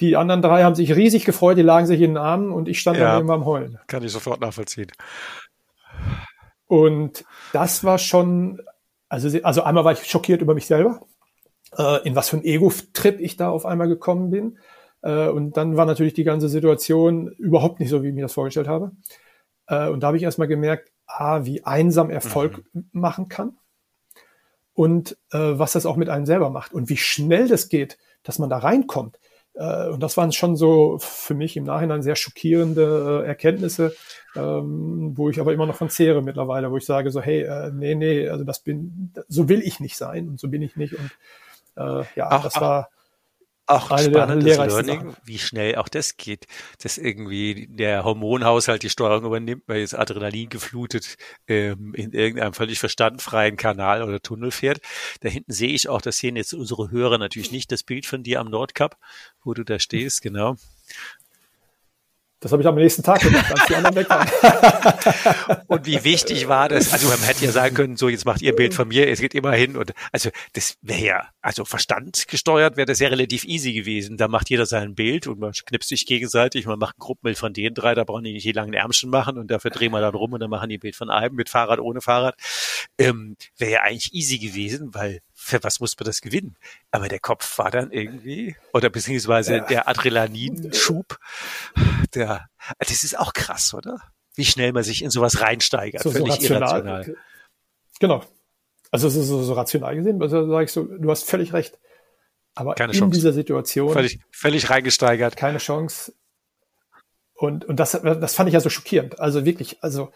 [0.00, 2.80] Die anderen drei haben sich riesig gefreut, die lagen sich in den Armen und ich
[2.80, 3.78] stand ja, daneben am Heulen.
[3.86, 4.92] Kann ich sofort nachvollziehen.
[6.66, 8.60] Und das war schon,
[9.08, 11.00] also, also einmal war ich schockiert über mich selber,
[11.78, 14.58] äh, in was für ein Ego-Trip ich da auf einmal gekommen bin.
[15.02, 18.34] Äh, und dann war natürlich die ganze Situation überhaupt nicht so, wie ich mir das
[18.34, 18.92] vorgestellt habe.
[19.66, 22.88] Äh, und da habe ich erstmal gemerkt, ah, wie einsam Erfolg mhm.
[22.92, 23.56] machen kann
[24.74, 28.38] und äh, was das auch mit einem selber macht und wie schnell das geht, dass
[28.38, 29.18] man da reinkommt.
[29.54, 33.94] Äh, und das waren schon so für mich im Nachhinein sehr schockierende äh, Erkenntnisse,
[34.34, 37.70] ähm, wo ich aber immer noch von zehre mittlerweile, wo ich sage so, hey, äh,
[37.72, 40.94] nee, nee, also das bin, so will ich nicht sein und so bin ich nicht
[40.94, 41.10] und
[41.76, 42.90] äh, ja, ach, das war
[43.66, 45.16] auch ein spannendes Learning, Sachen.
[45.24, 46.46] wie schnell auch das geht,
[46.82, 51.16] dass irgendwie der Hormonhaushalt die Steuerung übernimmt, weil jetzt Adrenalin geflutet
[51.48, 54.78] ähm, in irgendeinem völlig verstandfreien Kanal oder Tunnel fährt.
[55.20, 58.22] Da hinten sehe ich auch, das sehen jetzt unsere Hörer natürlich nicht, das Bild von
[58.22, 58.96] dir am Nordkap,
[59.42, 60.56] wo du da stehst, genau.
[62.40, 65.62] Das habe ich am nächsten Tag gemacht, als die anderen weg waren.
[65.68, 66.92] und wie wichtig war das?
[66.92, 69.34] Also man hätte ja sagen können, so jetzt macht ihr Bild von mir, es geht
[69.34, 73.72] immer hin und also das wäre ja, also Verstand gesteuert wäre das ja relativ easy
[73.72, 74.18] gewesen.
[74.18, 77.54] Da macht jeder sein Bild und man knipst sich gegenseitig, man macht ein Gruppenbild von
[77.54, 80.14] den drei, da brauchen die nicht die langen Ärmchen machen und dafür drehen wir dann
[80.14, 82.34] rum und dann machen die ein Bild von einem mit Fahrrad, ohne Fahrrad.
[82.98, 86.56] Ähm, wäre ja eigentlich easy gewesen, weil für was muss man das gewinnen?
[86.90, 89.64] Aber der Kopf war dann irgendwie, oder beziehungsweise ja.
[89.64, 91.18] der Adrenalinschub,
[92.14, 94.00] der, das ist auch krass, oder?
[94.34, 96.62] Wie schnell man sich in sowas reinsteigert, so, völlig so rational.
[96.62, 97.16] irrational.
[98.00, 98.24] Genau.
[98.90, 101.78] Also so, so, so rational gesehen, also sage ich so, du hast völlig recht.
[102.54, 103.14] Aber keine in Chance.
[103.14, 103.92] dieser Situation.
[103.92, 105.36] Völlig, völlig reingesteigert.
[105.36, 106.12] Keine Chance.
[107.34, 109.20] Und, und das, das fand ich ja so schockierend.
[109.20, 110.10] Also wirklich, also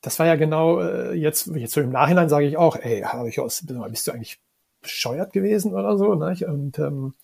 [0.00, 3.28] das war ja genau äh, jetzt, jetzt so im Nachhinein sage ich auch, ey, habe
[3.28, 4.40] ich aus, bist du eigentlich
[4.80, 6.14] bescheuert gewesen oder so?
[6.14, 6.36] Ne?
[6.46, 7.14] Und ähm,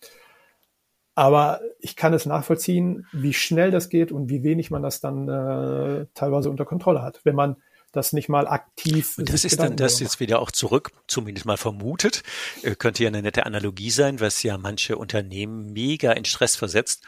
[1.15, 5.29] aber ich kann es nachvollziehen, wie schnell das geht und wie wenig man das dann
[5.29, 7.57] äh, teilweise unter Kontrolle hat, wenn man
[7.93, 9.17] das nicht mal aktiv.
[9.17, 12.23] Und das ist dann das jetzt wieder auch zurück, zumindest mal vermutet,
[12.63, 17.05] äh, könnte ja eine nette Analogie sein, was ja manche Unternehmen mega in Stress versetzt.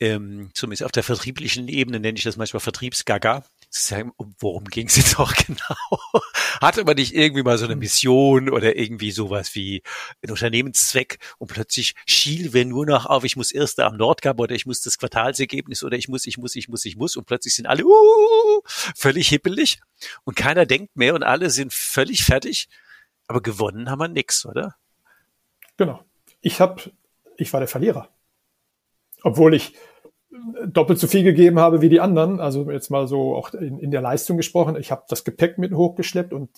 [0.00, 3.44] Ähm, zumindest auf der vertrieblichen Ebene nenne ich das manchmal Vertriebsgaga
[3.80, 6.00] sagen, worum ging es jetzt auch genau?
[6.60, 7.80] Hatte man nicht irgendwie mal so eine hm.
[7.80, 9.82] Mission oder irgendwie sowas wie
[10.22, 14.54] ein Unternehmenszweck und plötzlich schielen wir nur noch auf, ich muss Erster am Nordkap oder
[14.54, 17.54] ich muss das Quartalsergebnis oder ich muss, ich muss, ich muss, ich muss und plötzlich
[17.54, 18.60] sind alle uh,
[18.96, 19.80] völlig hippelig
[20.24, 22.68] und keiner denkt mehr und alle sind völlig fertig,
[23.26, 24.76] aber gewonnen haben wir nix, oder?
[25.76, 26.04] Genau.
[26.40, 26.92] Ich habe,
[27.36, 28.08] ich war der Verlierer.
[29.22, 29.74] Obwohl ich
[30.66, 32.40] doppelt so viel gegeben habe wie die anderen.
[32.40, 34.76] Also jetzt mal so auch in, in der Leistung gesprochen.
[34.76, 36.50] Ich habe das Gepäck mit hochgeschleppt und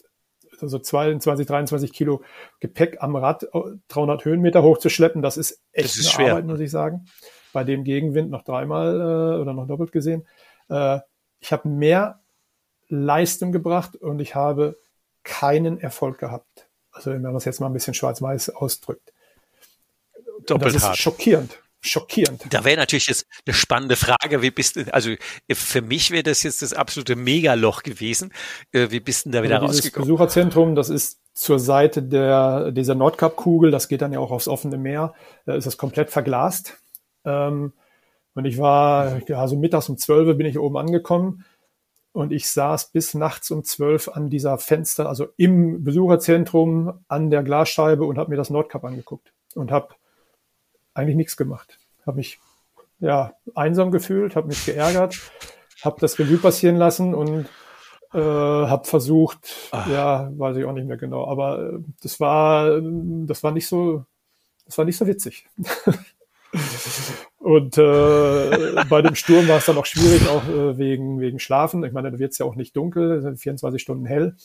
[0.61, 2.23] also 22, 23 Kilo
[2.61, 3.47] Gepäck am Rad
[3.89, 6.33] 300 Höhenmeter hochzuschleppen, das ist echt das ist eine schwer.
[6.33, 7.05] Arbeit, muss ich sagen.
[7.53, 10.27] Bei dem Gegenwind noch dreimal äh, oder noch doppelt gesehen.
[10.71, 11.01] Äh,
[11.41, 12.21] ich habe mehr
[12.89, 14.79] Leistung gebracht und ich habe
[15.25, 16.69] keinen Erfolg gehabt.
[16.91, 19.13] Also wenn man das jetzt mal ein bisschen schwarz-weiß ausdrückt.
[20.47, 20.97] Doppelt das ist hart.
[20.97, 22.43] schockierend schockierend.
[22.51, 25.11] Da wäre natürlich jetzt eine spannende Frage, wie bist du, also
[25.51, 28.33] für mich wäre das jetzt das absolute Megaloch gewesen.
[28.73, 30.09] Äh, wie bist du da wieder also rausgekommen?
[30.09, 34.49] Das Besucherzentrum, das ist zur Seite der, dieser Nordkap-Kugel, das geht dann ja auch aufs
[34.49, 36.79] offene Meer, da ist das komplett verglast.
[37.25, 37.73] Ähm,
[38.35, 41.45] und ich war, ja, so mittags um zwölf bin ich oben angekommen
[42.13, 47.43] und ich saß bis nachts um zwölf an dieser Fenster, also im Besucherzentrum an der
[47.43, 49.95] Glasscheibe und habe mir das Nordkap angeguckt und habe
[50.97, 51.79] eigentlich nichts gemacht.
[52.07, 52.39] Habe mich
[53.01, 55.19] ja einsam gefühlt, habe mich geärgert,
[55.83, 57.47] habe das Revue passieren lassen und
[58.15, 59.87] Äh, hab versucht, Ach.
[59.89, 64.05] ja, weiß ich auch nicht mehr genau, aber äh, das war, das war nicht so,
[64.65, 65.47] das war nicht so witzig.
[67.39, 71.85] Und äh, bei dem Sturm war es dann auch schwierig, auch äh, wegen, wegen Schlafen.
[71.85, 74.37] Ich meine, da wird es ja auch nicht dunkel, es sind 24 Stunden hell.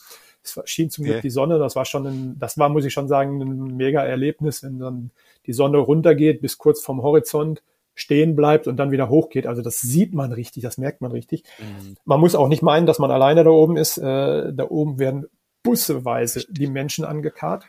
[0.43, 1.27] Es schien zum Glück okay.
[1.27, 4.63] die Sonne, das war schon ein, das war, muss ich schon sagen, ein mega Erlebnis,
[4.63, 5.11] wenn dann
[5.45, 7.61] die Sonne runtergeht bis kurz vom Horizont
[7.93, 9.45] stehen bleibt und dann wieder hochgeht.
[9.45, 11.43] Also das sieht man richtig, das merkt man richtig.
[11.59, 11.97] Mhm.
[12.05, 13.97] Man muss auch nicht meinen, dass man alleine da oben ist.
[13.97, 15.25] Äh, da oben werden
[15.63, 17.65] busseweise die Menschen angekarrt.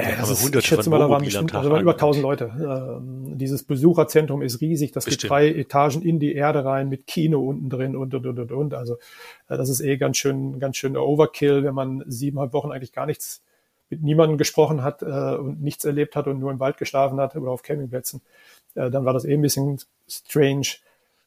[0.00, 2.52] Äh, das ist, ich schätze mal, da waren bestimmt, also waren über 1000 Leute.
[2.58, 4.92] Ähm, dieses Besucherzentrum ist riesig.
[4.92, 5.22] Das bestimmt.
[5.22, 8.52] geht drei Etagen in die Erde rein mit Kino unten drin und, und, und, und,
[8.52, 8.74] und.
[8.74, 8.94] Also,
[9.48, 13.06] äh, das ist eh ganz schön, ganz schön Overkill, wenn man siebeneinhalb Wochen eigentlich gar
[13.06, 13.42] nichts
[13.90, 17.34] mit niemandem gesprochen hat äh, und nichts erlebt hat und nur im Wald geschlafen hat
[17.36, 18.22] oder auf Campingplätzen,
[18.76, 20.66] äh, dann war das eh ein bisschen strange.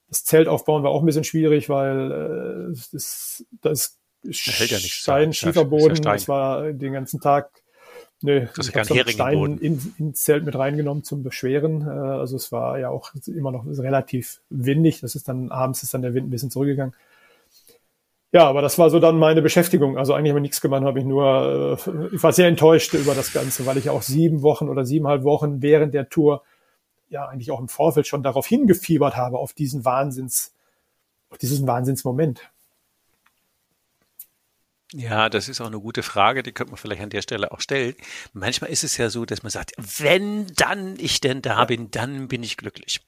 [0.09, 5.33] Das Zelt aufbauen war auch ein bisschen schwierig, weil äh, das, das hält ja Stein,
[5.33, 7.62] Schieferboden, ja das war den ganzen Tag
[8.23, 11.81] Nee, das ich habe Stein in, ins Zelt mit reingenommen zum Beschweren.
[11.81, 15.01] Äh, also es war ja auch immer noch relativ windig.
[15.01, 16.95] Das ist dann abends ist dann der Wind ein bisschen zurückgegangen.
[18.31, 19.97] Ja, aber das war so dann meine Beschäftigung.
[19.97, 23.13] Also eigentlich habe ich nichts gemacht, habe ich nur, äh, ich war sehr enttäuscht über
[23.13, 26.43] das Ganze, weil ich auch sieben Wochen oder siebeneinhalb Wochen während der Tour
[27.09, 30.55] ja eigentlich auch im Vorfeld schon darauf hingefiebert habe, auf diesen Wahnsinns,
[31.29, 32.39] auf diesen Wahnsinnsmoment.
[34.95, 37.61] Ja, das ist auch eine gute Frage, die könnte man vielleicht an der Stelle auch
[37.61, 37.95] stellen.
[38.33, 42.27] Manchmal ist es ja so, dass man sagt, wenn dann ich denn da bin, dann
[42.27, 43.01] bin ich glücklich.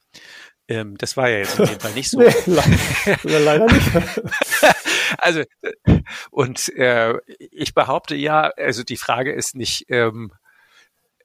[0.67, 2.19] Ähm, das war ja jetzt auf jeden Fall nicht so.
[3.23, 3.91] nee, leider nicht.
[5.19, 5.43] also,
[6.31, 7.13] und äh,
[7.51, 10.31] ich behaupte ja, also die Frage ist nicht, ähm,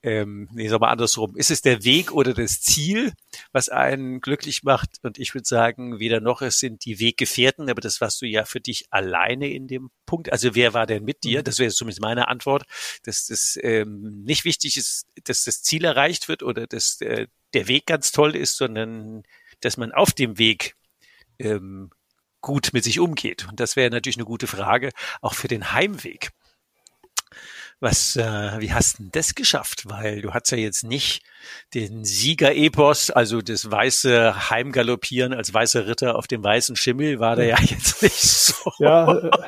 [0.02, 3.12] ähm, nee, sag mal andersrum, ist es der Weg oder das Ziel,
[3.52, 4.98] was einen glücklich macht?
[5.02, 8.46] Und ich würde sagen, weder noch, es sind die Weggefährten, aber das warst du ja
[8.46, 10.32] für dich alleine in dem Punkt.
[10.32, 11.40] Also wer war denn mit dir?
[11.40, 11.44] Mhm.
[11.44, 12.64] Das wäre zumindest meine Antwort,
[13.02, 17.68] dass das ähm, nicht wichtig ist, dass das Ziel erreicht wird oder dass äh, der
[17.68, 19.22] Weg ganz toll ist, sondern
[19.60, 20.76] dass man auf dem Weg
[21.38, 21.90] ähm,
[22.40, 23.46] gut mit sich umgeht.
[23.48, 26.30] Und das wäre natürlich eine gute Frage, auch für den Heimweg.
[27.80, 29.84] Was, äh, wie hast du denn das geschafft?
[29.88, 31.22] Weil du hast ja jetzt nicht
[31.72, 37.42] den Sieger-Epos, also das weiße Heimgaloppieren als weißer Ritter auf dem weißen Schimmel, war da
[37.42, 38.54] ja jetzt nicht so.
[38.78, 39.30] Ja.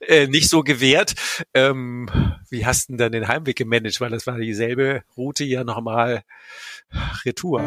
[0.00, 1.12] Äh, nicht so gewährt.
[1.52, 2.08] Ähm,
[2.48, 4.00] wie hast du denn dann den Heimweg gemanagt?
[4.00, 6.22] Weil das war dieselbe Route ja nochmal
[7.26, 7.60] Retour.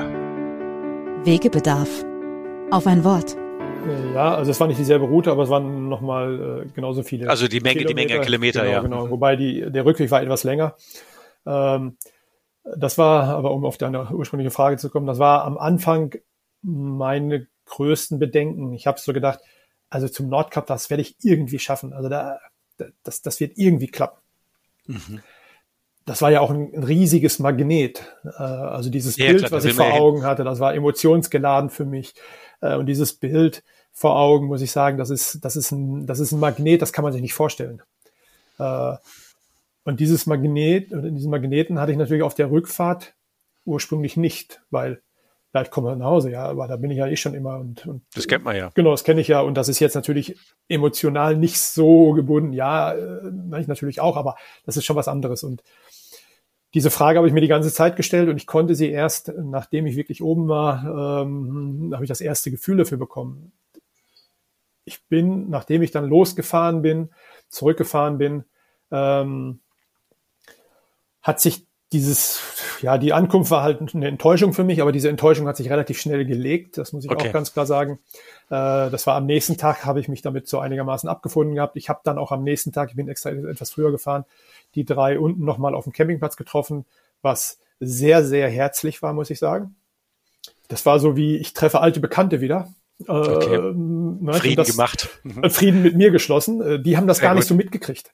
[1.24, 2.04] Wegebedarf.
[2.72, 3.38] Auf ein Wort.
[4.14, 7.30] Ja, also es war nicht dieselbe Route, aber es waren nochmal äh, genauso viele.
[7.30, 8.08] Also die Menge, Kilometer.
[8.08, 8.82] die Menge Kilometer, genau, ja.
[8.82, 10.76] Genau, wobei die, der Rückweg war etwas länger.
[11.46, 11.98] Ähm,
[12.64, 16.16] das war, aber um auf deine ursprüngliche Frage zu kommen, das war am Anfang
[16.62, 18.74] meine größten Bedenken.
[18.74, 19.40] Ich habe so gedacht,
[19.90, 21.94] also zum Nordkap, das werde ich irgendwie schaffen.
[21.94, 22.40] Also da,
[23.04, 24.20] das, das wird irgendwie klappen.
[24.86, 25.22] Mhm.
[26.06, 28.04] Das war ja auch ein, ein riesiges Magnet.
[28.24, 31.86] Äh, also dieses ja, Bild, klar, was ich vor Augen hatte, das war emotionsgeladen für
[31.86, 32.14] mich.
[32.62, 36.20] Äh, und dieses Bild vor Augen, muss ich sagen, das ist, das ist ein, das
[36.20, 37.82] ist ein Magnet, das kann man sich nicht vorstellen.
[38.58, 38.96] Äh,
[39.84, 43.14] und dieses Magnet, diesen Magneten hatte ich natürlich auf der Rückfahrt
[43.66, 45.02] ursprünglich nicht, weil
[45.52, 47.86] vielleicht kommen wir nach Hause, ja, aber da bin ich ja eh schon immer und,
[47.86, 48.72] und das kennt man ja.
[48.74, 50.38] Genau, das kenne ich ja und das ist jetzt natürlich
[50.70, 52.54] emotional nicht so gebunden.
[52.54, 53.32] Ja, äh,
[53.68, 54.36] natürlich auch, aber
[54.66, 55.62] das ist schon was anderes und
[56.74, 59.86] diese Frage habe ich mir die ganze Zeit gestellt und ich konnte sie erst, nachdem
[59.86, 63.52] ich wirklich oben war, ähm, habe ich das erste Gefühl dafür bekommen.
[64.86, 67.10] Ich bin, nachdem ich dann losgefahren bin,
[67.50, 68.46] zurückgefahren bin,
[68.90, 69.60] ähm,
[71.22, 72.40] hat sich dieses,
[72.82, 76.00] ja, die Ankunft war halt eine Enttäuschung für mich, aber diese Enttäuschung hat sich relativ
[76.00, 77.28] schnell gelegt, das muss ich okay.
[77.28, 78.00] auch ganz klar sagen.
[78.50, 81.76] Äh, das war am nächsten Tag, habe ich mich damit so einigermaßen abgefunden gehabt.
[81.76, 84.24] Ich habe dann auch am nächsten Tag, ich bin extra etwas früher gefahren,
[84.76, 86.86] die drei unten nochmal auf dem Campingplatz getroffen,
[87.22, 89.76] was sehr, sehr herzlich war, muss ich sagen.
[90.70, 92.70] Das war so wie, ich treffe alte Bekannte wieder.
[93.06, 93.56] Okay.
[93.56, 95.10] Äh, ne, Frieden das, gemacht.
[95.50, 96.62] Frieden mit mir geschlossen.
[96.62, 97.42] Äh, die haben das sehr gar gut.
[97.42, 98.12] nicht so mitgekriegt.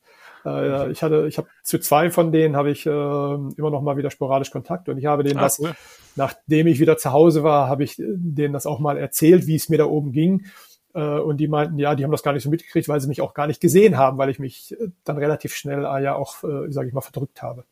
[0.47, 3.97] Äh, ich hatte, ich habe zu zwei von denen habe ich äh, immer noch mal
[3.97, 5.73] wieder sporadisch Kontakt und ich habe denen ah, das, cool.
[6.15, 9.69] nachdem ich wieder zu Hause war, habe ich denen das auch mal erzählt, wie es
[9.69, 10.45] mir da oben ging
[10.93, 13.21] äh, und die meinten, ja, die haben das gar nicht so mitgekriegt, weil sie mich
[13.21, 16.37] auch gar nicht gesehen haben, weil ich mich äh, dann relativ schnell äh, ja auch,
[16.69, 17.65] sage ich mal, verdrückt habe.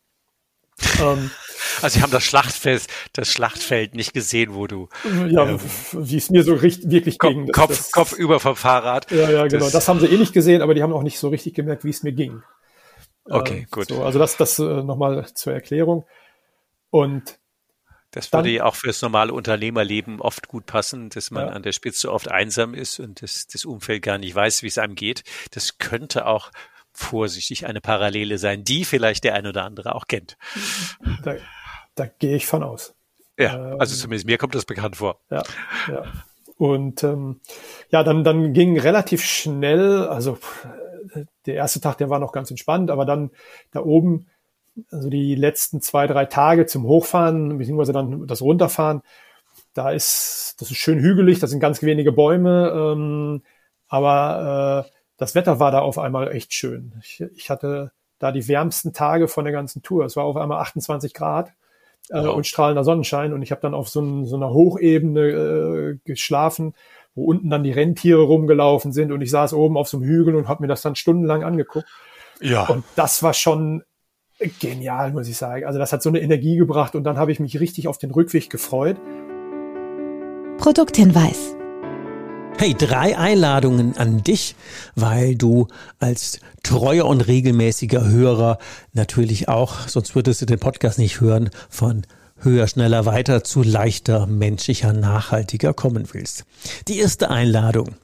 [1.01, 1.31] ähm,
[1.81, 4.89] also sie haben das Schlachtfeld, das Schlachtfeld nicht gesehen, wo du
[5.27, 5.59] ja, ähm,
[5.93, 7.47] wie es mir so richtig, wirklich Kopf, ging.
[7.47, 9.09] Das, Kopf, das, Kopf über vom Fahrrad.
[9.11, 9.63] Ja, ja, genau.
[9.63, 11.83] Das, das, haben sie eh nicht gesehen, aber die haben auch nicht so richtig gemerkt,
[11.83, 12.43] wie es mir ging.
[13.25, 13.87] Okay, äh, gut.
[13.89, 16.05] So, also das, das äh, nochmal zur Erklärung.
[16.89, 17.39] Und
[18.11, 21.53] Das würde ja auch fürs normale Unternehmerleben oft gut passen, dass man ja.
[21.53, 24.77] an der Spitze oft einsam ist und das, das Umfeld gar nicht weiß, wie es
[24.77, 25.23] einem geht.
[25.51, 26.51] Das könnte auch
[26.93, 30.37] vorsichtig eine Parallele sein, die vielleicht der ein oder andere auch kennt.
[31.23, 31.35] Da,
[31.95, 32.95] da gehe ich von aus.
[33.37, 35.19] Ja, ähm, also zumindest mir kommt das bekannt vor.
[35.29, 35.43] Ja,
[35.89, 36.05] ja.
[36.57, 37.41] Und ähm,
[37.89, 40.37] ja, dann, dann ging relativ schnell, also
[41.45, 43.31] der erste Tag, der war noch ganz entspannt, aber dann
[43.71, 44.27] da oben,
[44.91, 49.01] also die letzten zwei, drei Tage zum Hochfahren, beziehungsweise dann das Runterfahren,
[49.73, 53.41] da ist, das ist schön hügelig, da sind ganz wenige Bäume, ähm,
[53.87, 56.93] aber äh, das Wetter war da auf einmal echt schön.
[57.01, 60.05] Ich, ich hatte da die wärmsten Tage von der ganzen Tour.
[60.05, 61.49] Es war auf einmal 28 Grad
[62.09, 62.35] äh, wow.
[62.35, 63.33] und strahlender Sonnenschein.
[63.33, 66.73] Und ich habe dann auf so, ein, so einer Hochebene äh, geschlafen,
[67.15, 69.11] wo unten dann die Rentiere rumgelaufen sind.
[69.11, 71.87] Und ich saß oben auf so einem Hügel und habe mir das dann stundenlang angeguckt.
[72.41, 72.67] Ja.
[72.67, 73.83] Und das war schon
[74.59, 75.65] genial, muss ich sagen.
[75.65, 78.11] Also das hat so eine Energie gebracht und dann habe ich mich richtig auf den
[78.11, 78.97] Rückweg gefreut.
[80.57, 81.55] Produkthinweis.
[82.57, 84.55] Hey, drei Einladungen an dich,
[84.95, 85.67] weil du
[85.99, 88.59] als treuer und regelmäßiger Hörer
[88.93, 92.05] natürlich auch, sonst würdest du den Podcast nicht hören, von
[92.39, 96.45] höher, schneller, weiter zu leichter, menschlicher, nachhaltiger kommen willst.
[96.87, 97.95] Die erste Einladung.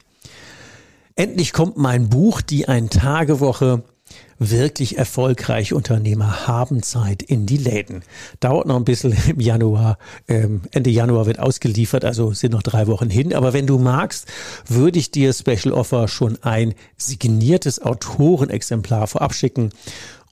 [1.14, 3.82] Endlich kommt mein Buch, die Ein-Tage-Woche
[4.38, 8.02] wirklich erfolgreiche Unternehmer haben Zeit in die Läden.
[8.40, 9.98] Dauert noch ein bisschen im Januar.
[10.28, 13.34] Ähm, Ende Januar wird ausgeliefert, also sind noch drei Wochen hin.
[13.34, 14.26] Aber wenn du magst,
[14.66, 19.70] würde ich dir Special Offer schon ein signiertes Autorenexemplar vorab schicken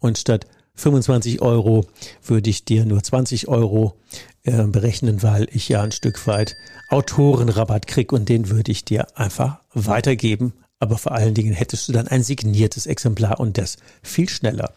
[0.00, 0.46] und statt
[0.80, 1.86] 25 Euro
[2.24, 3.94] würde ich dir nur 20 Euro
[4.42, 6.56] äh, berechnen, weil ich ja ein Stück weit
[6.88, 11.92] Autorenrabatt krieg und den würde ich dir einfach weitergeben aber vor allen Dingen hättest du
[11.92, 14.72] dann ein signiertes Exemplar und das viel schneller.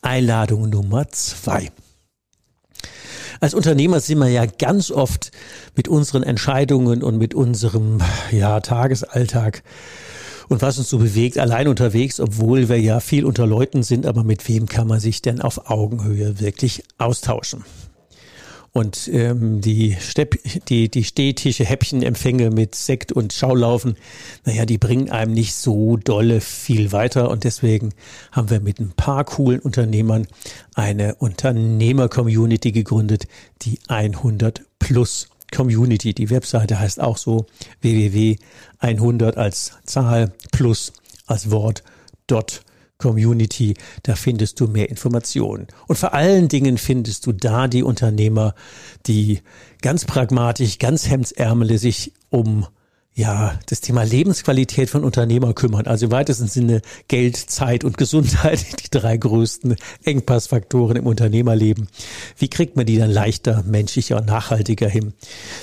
[0.00, 1.70] Einladung Nummer zwei.
[3.40, 5.32] Als Unternehmer sind wir ja ganz oft
[5.74, 9.64] mit unseren Entscheidungen und mit unserem ja, Tagesalltag
[10.50, 14.24] und was uns so bewegt, allein unterwegs, obwohl wir ja viel unter Leuten sind, aber
[14.24, 17.64] mit wem kann man sich denn auf Augenhöhe wirklich austauschen?
[18.72, 23.96] Und ähm, die, Stepp, die, die Stehtische, Häppchenempfänge mit Sekt und Schaulaufen,
[24.44, 27.30] naja, die bringen einem nicht so dolle viel weiter.
[27.30, 27.90] Und deswegen
[28.32, 30.26] haben wir mit ein paar coolen Unternehmern
[30.74, 33.28] eine Unternehmer-Community gegründet,
[33.62, 36.14] die 100 plus Community.
[36.14, 37.46] Die Webseite heißt auch so
[37.82, 40.92] www100 als Zahl plus
[41.26, 41.82] als Wort
[42.26, 42.62] dot
[43.00, 45.66] Community, da findest du mehr Informationen.
[45.88, 48.54] Und vor allen Dingen findest du da die Unternehmer,
[49.06, 49.40] die
[49.82, 52.66] ganz pragmatisch, ganz hemdsärmelig sich um
[53.20, 55.86] ja, das Thema Lebensqualität von Unternehmer kümmern.
[55.86, 61.88] Also im weitesten Sinne Geld, Zeit und Gesundheit, die drei größten Engpassfaktoren im Unternehmerleben.
[62.38, 65.12] Wie kriegt man die dann leichter, menschlicher und nachhaltiger hin?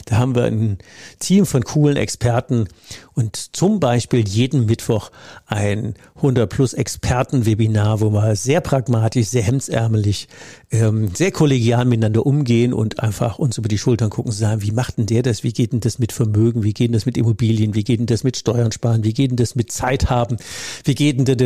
[0.06, 0.78] Da haben wir ein
[1.18, 2.68] Team von coolen Experten
[3.16, 5.10] und zum Beispiel jeden Mittwoch
[5.48, 10.28] ein 100 plus Experten-Webinar, wo wir sehr pragmatisch, sehr hemdsärmelig,
[10.70, 14.72] ähm, sehr kollegial miteinander umgehen und einfach uns über die Schultern gucken und sagen, wie
[14.72, 15.44] macht denn der das?
[15.44, 16.64] Wie geht denn das mit Vermögen?
[16.64, 17.47] Wie geht denn das mit Immobilien?
[17.50, 19.04] Wie geht denn das mit Steuern sparen?
[19.04, 20.38] Wie geht denn das mit Zeit haben?
[20.84, 21.38] Wie geht denn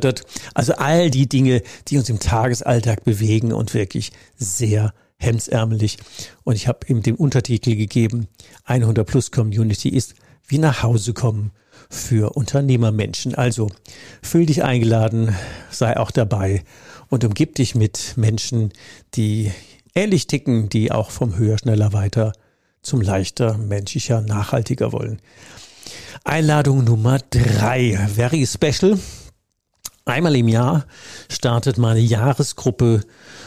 [0.00, 0.14] das?
[0.54, 5.98] Also all die Dinge, die uns im Tagesalltag bewegen und wirklich sehr hemdsärmelig.
[6.44, 8.28] Und ich habe ihm den Untertitel gegeben,
[8.64, 10.14] 100 plus Community ist
[10.46, 11.52] wie nach Hause kommen
[11.90, 13.34] für Unternehmermenschen.
[13.34, 13.68] Also
[14.22, 15.34] fühl dich eingeladen,
[15.70, 16.64] sei auch dabei
[17.08, 18.72] und umgib dich mit Menschen,
[19.14, 19.52] die
[19.94, 22.32] ähnlich ticken, die auch vom höher, schneller, weiter
[22.82, 25.20] zum leichter, menschlicher, nachhaltiger wollen.
[26.24, 28.98] Einladung Nummer drei, very special.
[30.04, 30.86] Einmal im Jahr
[31.28, 33.02] startet meine Jahresgruppe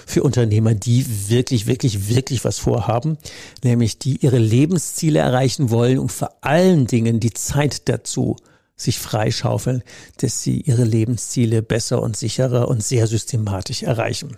[0.06, 3.18] für Unternehmer, die wirklich, wirklich, wirklich was vorhaben,
[3.64, 8.36] nämlich die ihre Lebensziele erreichen wollen und vor allen Dingen die Zeit dazu
[8.76, 9.84] sich freischaufeln,
[10.18, 14.38] dass sie ihre Lebensziele besser und sicherer und sehr systematisch erreichen.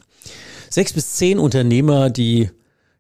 [0.69, 2.49] Sechs bis zehn Unternehmer, die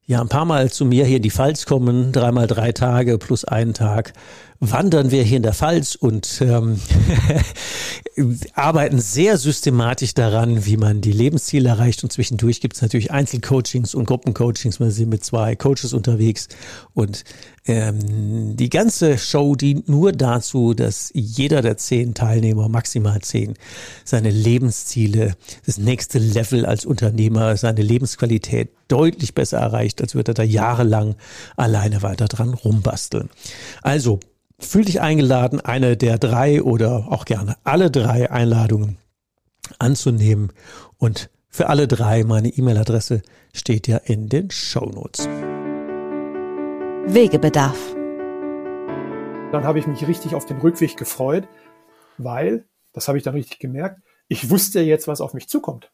[0.05, 3.45] ja ein paar Mal zu mir hier in die Pfalz kommen, dreimal drei Tage plus
[3.45, 4.13] einen Tag,
[4.71, 6.79] wandern wir hier in der Pfalz und ähm,
[8.53, 12.03] arbeiten sehr systematisch daran, wie man die Lebensziele erreicht.
[12.03, 14.79] Und zwischendurch gibt es natürlich Einzelcoachings und Gruppencoachings.
[14.79, 16.47] Wir sind mit zwei Coaches unterwegs.
[16.93, 17.23] Und
[17.65, 23.55] ähm, die ganze Show dient nur dazu, dass jeder der zehn Teilnehmer, maximal zehn,
[24.05, 25.35] seine Lebensziele,
[25.65, 31.15] das nächste Level als Unternehmer, seine Lebensqualität deutlich besser erreicht, als würde er da jahrelang
[31.55, 33.29] alleine weiter dran rumbasteln.
[33.81, 34.19] Also
[34.63, 38.97] Fühl dich eingeladen, eine der drei oder auch gerne alle drei Einladungen
[39.77, 40.51] anzunehmen.
[40.97, 43.21] Und für alle drei meine E-Mail-Adresse
[43.53, 45.27] steht ja in den Show Notes.
[47.05, 47.77] Wegebedarf.
[49.51, 51.47] Dann habe ich mich richtig auf den Rückweg gefreut,
[52.17, 55.91] weil, das habe ich dann richtig gemerkt, ich wusste jetzt, was auf mich zukommt.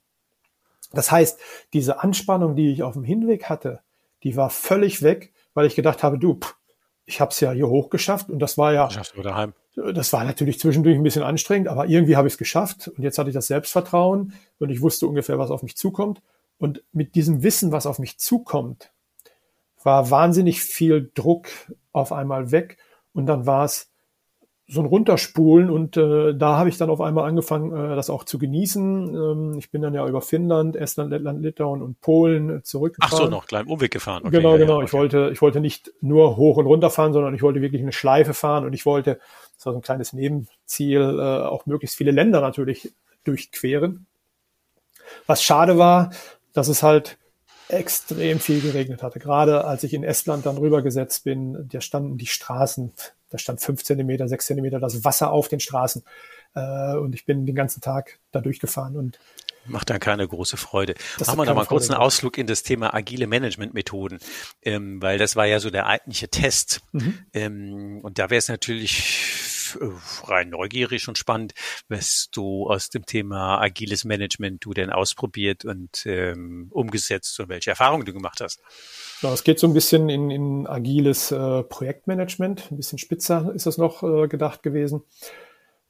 [0.91, 1.39] Das heißt,
[1.73, 3.81] diese Anspannung, die ich auf dem Hinweg hatte,
[4.23, 6.55] die war völlig weg, weil ich gedacht habe, du, pff,
[7.09, 8.87] ich habe es ja hier hochgeschafft und das war ja,
[9.23, 9.53] daheim.
[9.75, 13.17] das war natürlich zwischendurch ein bisschen anstrengend, aber irgendwie habe ich es geschafft und jetzt
[13.17, 16.21] hatte ich das Selbstvertrauen und ich wusste ungefähr, was auf mich zukommt.
[16.59, 18.91] Und mit diesem Wissen, was auf mich zukommt,
[19.81, 21.47] war wahnsinnig viel Druck
[21.93, 22.77] auf einmal weg
[23.13, 23.88] und dann war es
[24.71, 28.23] so ein Runterspulen und äh, da habe ich dann auf einmal angefangen, äh, das auch
[28.23, 29.15] zu genießen.
[29.15, 33.19] Ähm, ich bin dann ja über Finnland, Estland, Lettland, Litauen und Polen äh, zurückgefahren.
[33.19, 34.21] Ach so, noch kleinen Umweg gefahren.
[34.25, 34.75] Okay, genau, ja, genau.
[34.75, 34.85] Okay.
[34.85, 37.91] Ich wollte, ich wollte nicht nur hoch und runter fahren, sondern ich wollte wirklich eine
[37.91, 39.19] Schleife fahren und ich wollte,
[39.55, 42.93] das war so ein kleines Nebenziel, äh, auch möglichst viele Länder natürlich
[43.23, 44.05] durchqueren.
[45.25, 46.11] Was schade war,
[46.53, 47.17] dass es halt
[47.69, 49.19] extrem viel geregnet hatte.
[49.19, 52.93] Gerade als ich in Estland dann rübergesetzt bin, da standen die Straßen
[53.29, 56.03] da stand fünf Zentimeter, sechs Zentimeter das Wasser auf den Straßen.
[56.55, 59.19] Äh, und ich bin den ganzen Tag da durchgefahren und
[59.65, 60.95] Macht dann keine große Freude.
[61.17, 64.19] Das Machen wir noch mal kurz einen Ausflug in das Thema agile Managementmethoden,
[64.63, 66.81] ähm, weil das war ja so der eigentliche Test.
[66.91, 67.19] Mhm.
[67.33, 69.89] Ähm, und da wäre es natürlich äh,
[70.25, 71.53] rein neugierig und spannend,
[71.87, 77.71] was du aus dem Thema agiles Management du denn ausprobiert und ähm, umgesetzt und welche
[77.71, 78.61] Erfahrungen du gemacht hast.
[79.21, 82.71] Ja, es geht so ein bisschen in, in agiles äh, Projektmanagement.
[82.71, 85.03] Ein bisschen spitzer ist das noch äh, gedacht gewesen.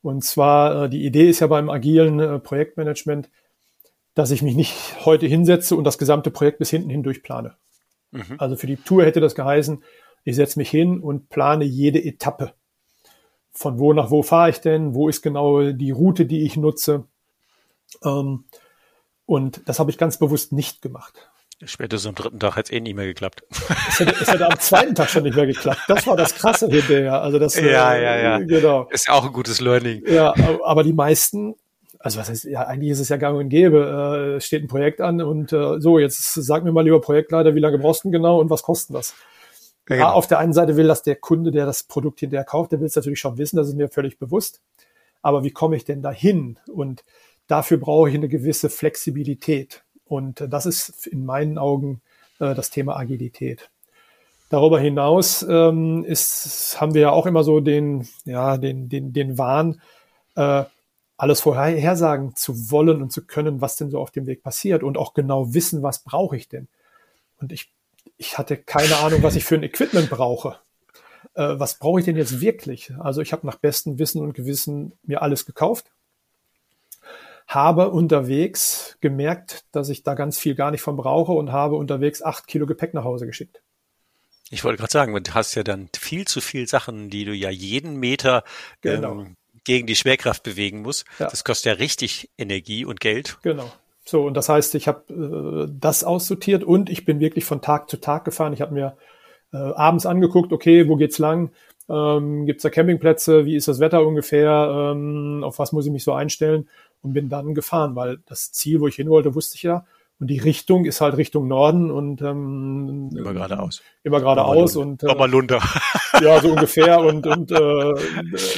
[0.02, 3.30] Und zwar, äh, die Idee ist ja beim agilen äh, Projektmanagement,
[4.16, 7.56] dass ich mich nicht heute hinsetze und das gesamte Projekt bis hinten hindurch plane.
[8.12, 8.36] Mhm.
[8.38, 9.84] Also für die Tour hätte das geheißen,
[10.24, 12.54] ich setze mich hin und plane jede Etappe.
[13.60, 14.94] Von wo nach wo fahre ich denn?
[14.94, 17.04] Wo ist genau die Route, die ich nutze?
[18.06, 18.46] Ähm,
[19.26, 21.30] und das habe ich ganz bewusst nicht gemacht.
[21.66, 23.44] Spätestens am dritten Tag hat es eh nicht mehr geklappt.
[23.90, 25.82] Es hätte, es hätte am zweiten Tag schon nicht mehr geklappt.
[25.90, 27.22] Das war das Krasse hinterher.
[27.22, 28.38] Also das, ja, äh, ja, ja.
[28.40, 28.88] Genau.
[28.92, 30.04] Ist ja auch ein gutes Learning.
[30.08, 30.34] Ja,
[30.64, 31.56] aber die meisten,
[32.00, 34.34] also was heißt, ja, eigentlich ist es ja gang und gäbe.
[34.34, 37.56] Äh, es steht ein Projekt an und äh, so, jetzt sag mir mal lieber Projektleiter,
[37.56, 39.16] wie lange brauchst du denn genau und was kostet das?
[39.90, 40.12] Ja, genau.
[40.12, 42.88] Auf der einen Seite will das der Kunde, der das Produkt hinterher kauft, der will
[42.88, 44.62] es natürlich schon wissen, das ist mir völlig bewusst.
[45.22, 46.58] Aber wie komme ich denn dahin?
[46.72, 47.04] Und
[47.48, 49.84] dafür brauche ich eine gewisse Flexibilität.
[50.06, 52.02] Und das ist in meinen Augen
[52.40, 53.70] äh, das Thema Agilität.
[54.50, 59.38] Darüber hinaus ähm, ist, haben wir ja auch immer so den, ja, den, den, den
[59.38, 59.82] Wahn,
[60.36, 60.64] äh,
[61.18, 64.98] alles vorhersagen zu wollen und zu können, was denn so auf dem Weg passiert und
[64.98, 66.68] auch genau wissen, was brauche ich denn.
[67.40, 67.72] Und ich,
[68.18, 70.60] ich hatte keine Ahnung, was ich für ein Equipment brauche.
[71.34, 72.94] Äh, was brauche ich denn jetzt wirklich?
[73.00, 75.92] Also ich habe nach bestem Wissen und Gewissen mir alles gekauft,
[77.48, 82.22] habe unterwegs gemerkt, dass ich da ganz viel gar nicht von brauche und habe unterwegs
[82.22, 83.62] acht Kilo Gepäck nach Hause geschickt.
[84.52, 87.50] Ich wollte gerade sagen, du hast ja dann viel zu viel Sachen, die du ja
[87.50, 88.44] jeden Meter
[88.82, 89.22] genau.
[89.22, 91.06] ähm, gegen die Schwerkraft bewegen musst.
[91.20, 91.30] Ja.
[91.30, 93.38] Das kostet ja richtig Energie und Geld.
[93.44, 93.72] Genau.
[94.10, 97.90] So, und das heißt, ich habe äh, das aussortiert und ich bin wirklich von Tag
[97.90, 98.54] zu Tag gefahren.
[98.54, 98.98] Ich habe mir
[99.54, 101.52] äh, abends angeguckt, okay, wo geht's lang?
[101.90, 103.46] Ähm, Gibt es da Campingplätze?
[103.46, 104.92] Wie ist das Wetter ungefähr?
[104.94, 106.68] Ähm, auf was muss ich mich so einstellen?
[107.02, 109.86] und bin dann gefahren, weil das Ziel, wo ich hin wollte, wusste ich ja.
[110.20, 113.82] Und die Richtung ist halt Richtung Norden und ähm, immer geradeaus.
[114.04, 115.60] Immer geradeaus und äh, Lunter.
[116.22, 117.94] ja, so ungefähr und und äh,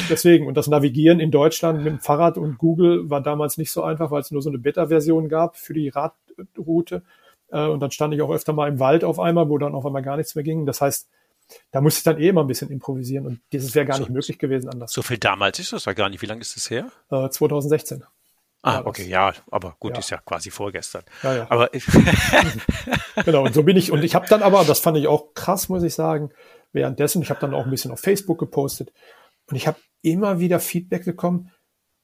[0.09, 3.84] deswegen und das Navigieren in Deutschland mit dem Fahrrad und Google war damals nicht so
[3.84, 7.03] einfach, weil es nur so eine Beta-Version gab für die Radroute.
[7.51, 9.86] Äh, und dann stand ich auch öfter mal im Wald auf einmal, wo dann auf
[9.86, 10.66] einmal gar nichts mehr ging.
[10.66, 11.09] Das heißt,
[11.70, 14.12] da musste ich dann eh immer ein bisschen improvisieren und dieses wäre gar so, nicht
[14.12, 14.91] möglich gewesen anders.
[14.93, 16.24] So viel damals ist das ja gar nicht.
[16.24, 16.91] Wie lange ist das her?
[17.12, 18.03] Äh, 2016.
[18.64, 19.99] Ah, okay, ja, aber gut, ja.
[19.99, 21.03] ist ja quasi vorgestern.
[21.24, 21.47] Ja, ja.
[21.49, 21.70] Aber
[23.26, 25.68] genau, und so bin ich, und ich habe dann aber, das fand ich auch krass,
[25.68, 26.32] muss ich sagen,
[26.72, 28.93] währenddessen, ich habe dann auch ein bisschen auf Facebook gepostet
[29.49, 31.51] und ich habe immer wieder Feedback bekommen,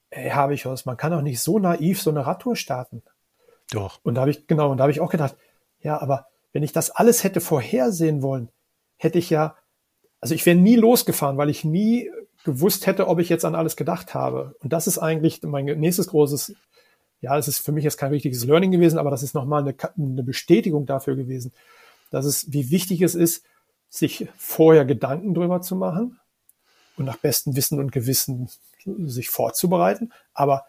[0.09, 3.03] ey, habe ich was, man kann auch nicht so naiv so eine Radtour starten.
[3.71, 3.99] Doch.
[4.03, 5.35] Und da habe ich, genau, und da habe ich auch gedacht,
[5.79, 8.49] ja, aber wenn ich das alles hätte vorhersehen wollen,
[8.95, 9.55] hätte ich ja,
[10.19, 12.09] also ich wäre nie losgefahren, weil ich nie
[12.47, 14.55] gewusst hätte, ob ich jetzt an alles gedacht habe.
[14.61, 16.55] Und das ist eigentlich mein nächstes großes,
[17.19, 19.75] ja, es ist für mich jetzt kein richtiges Learning gewesen, aber das ist nochmal eine,
[19.97, 21.51] eine Bestätigung dafür gewesen,
[22.09, 23.43] dass es, wie wichtig es ist,
[23.89, 26.19] sich vorher Gedanken drüber zu machen
[26.95, 28.49] und nach bestem Wissen und Gewissen
[28.85, 30.13] sich vorzubereiten.
[30.33, 30.65] Aber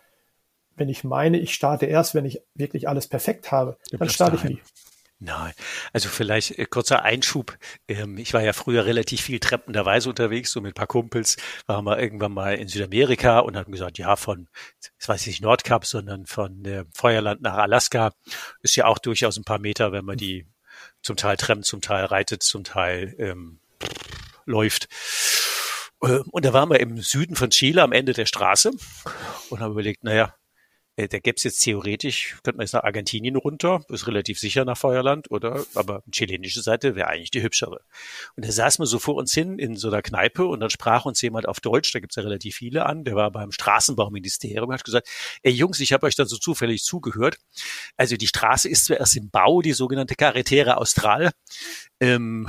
[0.74, 4.44] wenn ich meine, ich starte erst, wenn ich wirklich alles perfekt habe, dann starte ich
[4.44, 4.60] nie.
[5.20, 5.52] Nein,
[5.92, 7.58] also vielleicht äh, kurzer Einschub.
[7.88, 11.84] Ähm, ich war ja früher relativ viel treppenderweise unterwegs, so mit ein paar Kumpels, waren
[11.84, 14.48] wir irgendwann mal in Südamerika und haben gesagt, ja, von,
[14.98, 18.12] das weiß ich nicht Nordkap, sondern von äh, Feuerland nach Alaska
[18.62, 20.46] ist ja auch durchaus ein paar Meter, wenn man die
[21.02, 23.58] zum Teil trennt, zum Teil reitet, zum Teil ähm,
[24.44, 24.88] läuft.
[26.00, 28.70] Äh, und da waren wir im Süden von Chile am Ende der Straße
[29.50, 30.34] und haben überlegt, naja,
[30.98, 34.64] äh, da gäbe es jetzt theoretisch, könnte man jetzt nach Argentinien runter, ist relativ sicher
[34.64, 35.64] nach Feuerland, oder?
[35.74, 37.80] Aber die chilenische Seite wäre eigentlich die hübschere.
[38.34, 41.04] Und da saß man so vor uns hin in so einer Kneipe und dann sprach
[41.04, 44.82] uns jemand auf Deutsch, da gibt's ja relativ viele an, der war beim Straßenbauministerium, hat
[44.82, 45.08] gesagt,
[45.42, 47.38] ey Jungs, ich habe euch dann so zufällig zugehört.
[47.96, 51.30] Also die Straße ist zwar erst im Bau, die sogenannte Carretera Austral.
[52.00, 52.48] Ähm,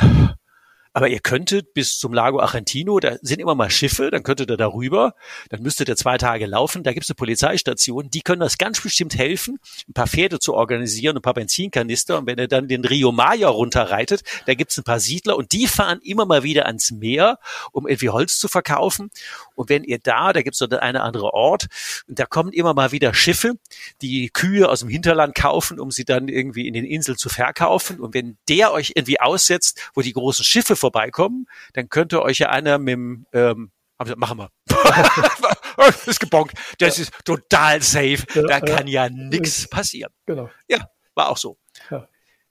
[0.93, 4.57] aber ihr könntet bis zum Lago Argentino, da sind immer mal Schiffe, dann könntet ihr
[4.57, 5.13] darüber,
[5.49, 9.15] dann müsstet ihr zwei Tage laufen, da gibt's eine Polizeistation, die können das ganz bestimmt
[9.15, 12.17] helfen, ein paar Pferde zu organisieren, ein paar Benzinkanister.
[12.17, 15.67] Und wenn ihr dann den Rio Maya runterreitet, da gibt's ein paar Siedler und die
[15.67, 17.37] fahren immer mal wieder ans Meer,
[17.71, 19.11] um irgendwie Holz zu verkaufen.
[19.55, 21.67] Und wenn ihr da, da gibt's so der eine andere Ort
[22.07, 23.53] und da kommen immer mal wieder Schiffe,
[24.01, 27.99] die Kühe aus dem Hinterland kaufen, um sie dann irgendwie in den Inseln zu verkaufen.
[27.99, 32.49] Und wenn der euch irgendwie aussetzt, wo die großen Schiffe vorbeikommen, dann könnte euch ja
[32.49, 33.71] einer mit dem, ähm,
[34.15, 34.49] machen wir.
[35.77, 36.53] das ist gebonkt.
[36.80, 37.03] Das ja.
[37.03, 38.23] ist total safe.
[38.34, 40.11] Ja, da kann ja, ja nichts passieren.
[40.25, 40.49] Genau.
[40.67, 41.57] Ja, war auch so.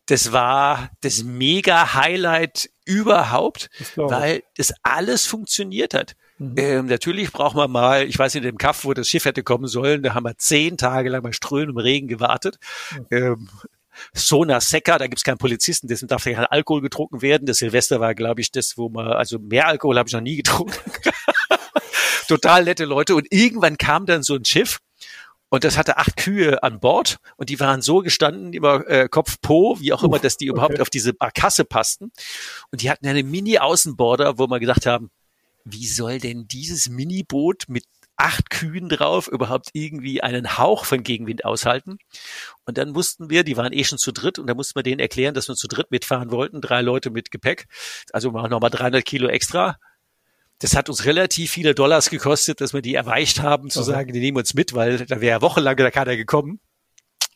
[0.07, 6.17] Das war das mega Highlight überhaupt, weil das alles funktioniert hat.
[6.39, 6.55] Mhm.
[6.57, 9.43] Ähm, natürlich braucht man mal, ich weiß nicht, in dem Kaff, wo das Schiff hätte
[9.43, 12.59] kommen sollen, da haben wir zehn Tage lang bei Strömen im Regen gewartet.
[12.93, 13.07] Mhm.
[13.11, 13.49] Ähm,
[14.15, 17.47] Sona Seca, da gibt's keinen Polizisten, dessen darf ja kein Alkohol getrunken werden.
[17.47, 20.37] Das Silvester war, glaube ich, das, wo man, also mehr Alkohol habe ich noch nie
[20.37, 20.75] getrunken.
[22.29, 23.15] Total nette Leute.
[23.15, 24.81] Und irgendwann kam dann so ein Schiff
[25.51, 29.41] und das hatte acht Kühe an Bord und die waren so gestanden über äh, Kopf
[29.41, 30.83] Po, wie auch immer, dass die überhaupt okay.
[30.83, 32.13] auf diese Barkasse passten.
[32.71, 35.11] Und die hatten eine Mini-Außenborder, wo wir gedacht haben,
[35.65, 37.85] wie soll denn dieses Mini-Boot mit
[38.19, 41.99] acht Kühen drauf überhaupt irgendwie einen Hauch von Gegenwind aushalten.
[42.67, 45.01] Und dann mussten wir, die waren eh schon zu dritt, und da mussten wir denen
[45.01, 47.67] erklären, dass wir zu dritt mitfahren wollten, drei Leute mit Gepäck,
[48.13, 49.79] also nochmal 300 Kilo extra.
[50.59, 53.91] Das hat uns relativ viele Dollars gekostet, dass wir die erweicht haben, zu okay.
[53.91, 56.61] sagen, die nehmen uns mit, weil da wäre wochenlang da keiner gekommen.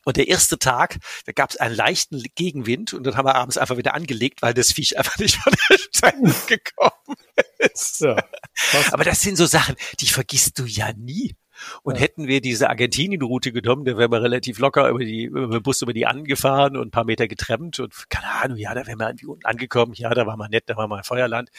[0.04, 3.58] Und der erste Tag, da gab es einen leichten Gegenwind und dann haben wir abends
[3.58, 7.16] einfach wieder angelegt, weil das Viech einfach nicht von der Steine gekommen
[7.58, 8.00] ist.
[8.00, 8.16] Ja,
[8.90, 11.36] Aber das sind so Sachen, die vergisst du ja nie.
[11.82, 12.02] Und ja.
[12.02, 15.82] hätten wir diese Argentinien-Route genommen, dann wären wir relativ locker über die, über den Bus
[15.82, 19.08] über die angefahren und ein paar Meter getrennt und keine Ahnung, ja, da wären wir
[19.08, 21.50] irgendwie unten angekommen, ja, da war mal nett, da war mal ein Feuerland.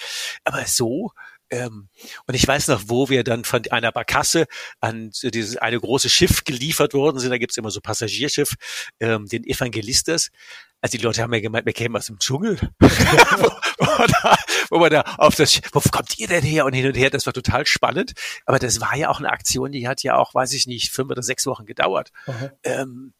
[0.43, 1.11] Aber so,
[1.53, 1.87] ähm,
[2.25, 4.47] und ich weiß noch, wo wir dann von einer Barkasse
[4.79, 7.29] an dieses eine große Schiff geliefert worden sind.
[7.29, 8.55] Da gibt's immer so Passagierschiff,
[8.99, 10.31] ähm, den Evangelistas.
[10.81, 12.57] Also die Leute haben ja gemeint, wir kämen aus dem Dschungel.
[12.79, 12.87] wo,
[13.77, 14.35] wo, da,
[14.71, 17.11] wo man da auf das, wo kommt ihr denn her und hin und her?
[17.11, 18.13] Das war total spannend.
[18.47, 21.11] Aber das war ja auch eine Aktion, die hat ja auch, weiß ich nicht, fünf
[21.11, 22.09] oder sechs Wochen gedauert.
[22.63, 23.13] Ähm,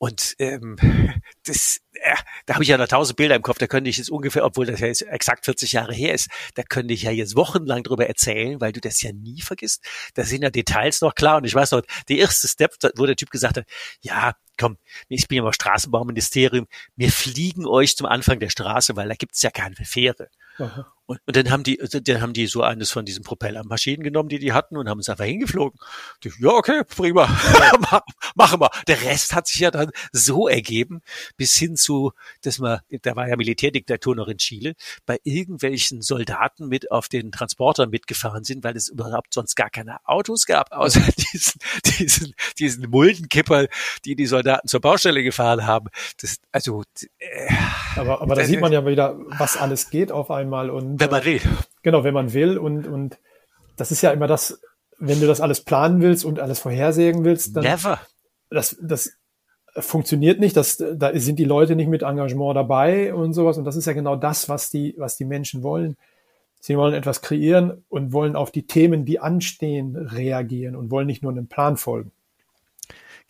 [0.00, 0.76] und ähm,
[1.44, 4.10] das, äh, da habe ich ja noch tausend Bilder im Kopf, da könnte ich jetzt
[4.10, 7.36] ungefähr, obwohl das ja jetzt exakt 40 Jahre her ist, da könnte ich ja jetzt
[7.36, 9.84] wochenlang drüber erzählen, weil du das ja nie vergisst.
[10.14, 11.36] Da sind ja Details noch klar.
[11.36, 13.66] Und ich weiß noch, der erste Step, wo der Typ gesagt hat,
[14.00, 14.78] ja, komm,
[15.08, 19.42] ich bin ja mal Straßenbauministerium, wir fliegen euch zum Anfang der Straße, weil da gibt's
[19.42, 20.30] ja keine Fähre.
[21.10, 24.38] Und, und, dann haben die, dann haben die so eines von diesen Propellermaschinen genommen, die
[24.38, 25.76] die hatten und haben es einfach hingeflogen.
[26.22, 27.26] Die, ja, okay, prima,
[28.36, 28.70] machen wir.
[28.86, 31.00] Der Rest hat sich ja dann so ergeben,
[31.36, 36.68] bis hin zu, dass man, da war ja Militärdiktatur noch in Chile, bei irgendwelchen Soldaten
[36.68, 41.00] mit auf den Transportern mitgefahren sind, weil es überhaupt sonst gar keine Autos gab, außer
[41.32, 41.60] diesen,
[41.98, 43.66] diesen, diesen Muldenkipper,
[44.04, 45.88] die die Soldaten zur Baustelle gefahren haben.
[46.20, 46.84] Das, also,
[47.18, 47.52] äh,
[47.96, 51.24] aber, aber da sieht man ja wieder, was alles geht auf einmal und wenn man
[51.24, 51.40] will.
[51.82, 52.58] Genau, wenn man will.
[52.58, 53.18] Und, und
[53.76, 54.60] das ist ja immer das,
[54.98, 57.64] wenn du das alles planen willst und alles vorhersehen willst, dann.
[57.64, 58.00] Never.
[58.50, 59.12] Das, das
[59.76, 60.56] funktioniert nicht.
[60.56, 63.58] Das, da sind die Leute nicht mit Engagement dabei und sowas.
[63.58, 65.96] Und das ist ja genau das, was die, was die Menschen wollen.
[66.60, 71.22] Sie wollen etwas kreieren und wollen auf die Themen, die anstehen, reagieren und wollen nicht
[71.22, 72.12] nur einem Plan folgen.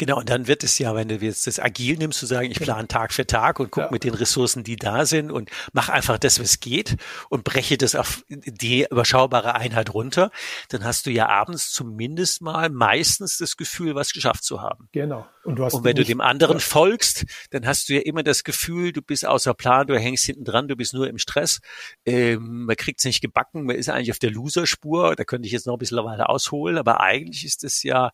[0.00, 2.58] Genau, und dann wird es ja, wenn du jetzt das agil nimmst, zu sagen, ich
[2.58, 2.72] genau.
[2.72, 3.92] plane Tag für Tag und gucke ja.
[3.92, 6.96] mit den Ressourcen, die da sind und mach einfach das, was geht
[7.28, 10.30] und breche das auf die überschaubare Einheit runter,
[10.70, 14.88] dann hast du ja abends zumindest mal meistens das Gefühl, was geschafft zu haben.
[14.92, 15.26] Genau.
[15.42, 16.60] Und, und wenn du dem anderen ja.
[16.60, 20.44] folgst, dann hast du ja immer das Gefühl, du bist außer Plan, du hängst hinten
[20.44, 21.60] dran, du bist nur im Stress.
[22.04, 25.16] Ähm, man kriegt es nicht gebacken, man ist eigentlich auf der Loserspur.
[25.16, 28.10] Da könnte ich jetzt noch ein bisschen weiter ausholen, aber eigentlich ist es ja,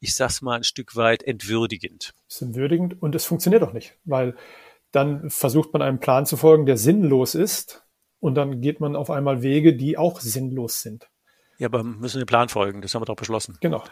[0.00, 2.12] ich sag's mal, ein Stück weit entwürdigend.
[2.28, 4.36] Es ist entwürdigend und es funktioniert auch nicht, weil
[4.92, 7.84] dann versucht man einem Plan zu folgen, der sinnlos ist
[8.20, 11.08] und dann geht man auf einmal Wege, die auch sinnlos sind.
[11.58, 13.56] Ja, aber wir müssen dem Plan folgen, das haben wir doch beschlossen.
[13.60, 13.82] Genau.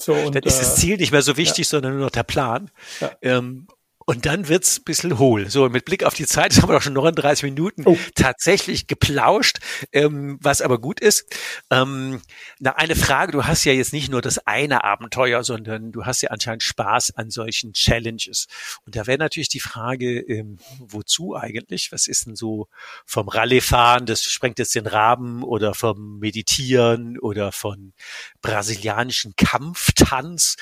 [0.00, 1.70] So, und, dann ist das äh, Ziel nicht mehr so wichtig, ja.
[1.70, 2.70] sondern nur noch der Plan.
[3.00, 3.10] Ja.
[3.20, 3.66] Ähm,
[4.08, 5.50] und dann wird's ein bisschen hohl.
[5.50, 7.98] So, mit Blick auf die Zeit, das haben wir doch schon 39 Minuten oh.
[8.14, 9.58] tatsächlich geplauscht,
[9.92, 11.26] ähm, was aber gut ist.
[11.70, 12.22] Ähm,
[12.58, 16.22] na, eine Frage, du hast ja jetzt nicht nur das eine Abenteuer, sondern du hast
[16.22, 18.46] ja anscheinend Spaß an solchen Challenges.
[18.86, 21.92] Und da wäre natürlich die Frage, ähm, wozu eigentlich?
[21.92, 22.68] Was ist denn so
[23.04, 27.92] vom Rallye-Fahren, das sprengt jetzt den Rahmen oder vom Meditieren oder von
[28.40, 30.56] brasilianischen Kampftanz?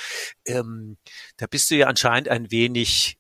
[0.45, 0.97] Ähm,
[1.37, 3.19] da bist du ja anscheinend ein wenig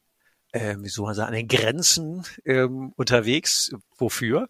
[0.53, 3.72] äh, wie soll man sagen, an den Grenzen ähm, unterwegs.
[3.99, 4.49] Wofür?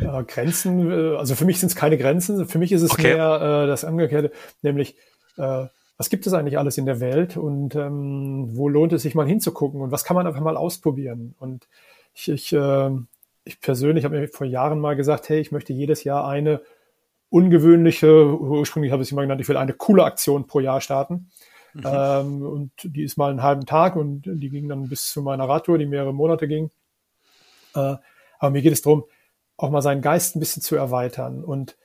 [0.00, 2.46] Ja, Grenzen, äh, also für mich sind es keine Grenzen.
[2.46, 3.14] Für mich ist es okay.
[3.14, 4.32] mehr äh, das Umgekehrte,
[4.62, 4.96] nämlich
[5.36, 5.66] äh,
[5.98, 9.26] was gibt es eigentlich alles in der Welt und ähm, wo lohnt es sich mal
[9.26, 11.34] hinzugucken und was kann man einfach mal ausprobieren?
[11.40, 11.66] Und
[12.14, 12.90] ich, ich, äh,
[13.44, 16.60] ich persönlich habe mir vor Jahren mal gesagt, hey, ich möchte jedes Jahr eine
[17.30, 21.30] ungewöhnliche, ursprünglich habe ich sie mal genannt, ich will eine coole Aktion pro Jahr starten.
[21.74, 21.82] Mhm.
[21.84, 25.48] Ähm, und die ist mal einen halben Tag und die ging dann bis zu meiner
[25.48, 26.70] Radtour, die mehrere Monate ging.
[27.74, 27.96] Äh,
[28.38, 29.04] aber mir geht es darum,
[29.56, 31.76] auch mal seinen Geist ein bisschen zu erweitern und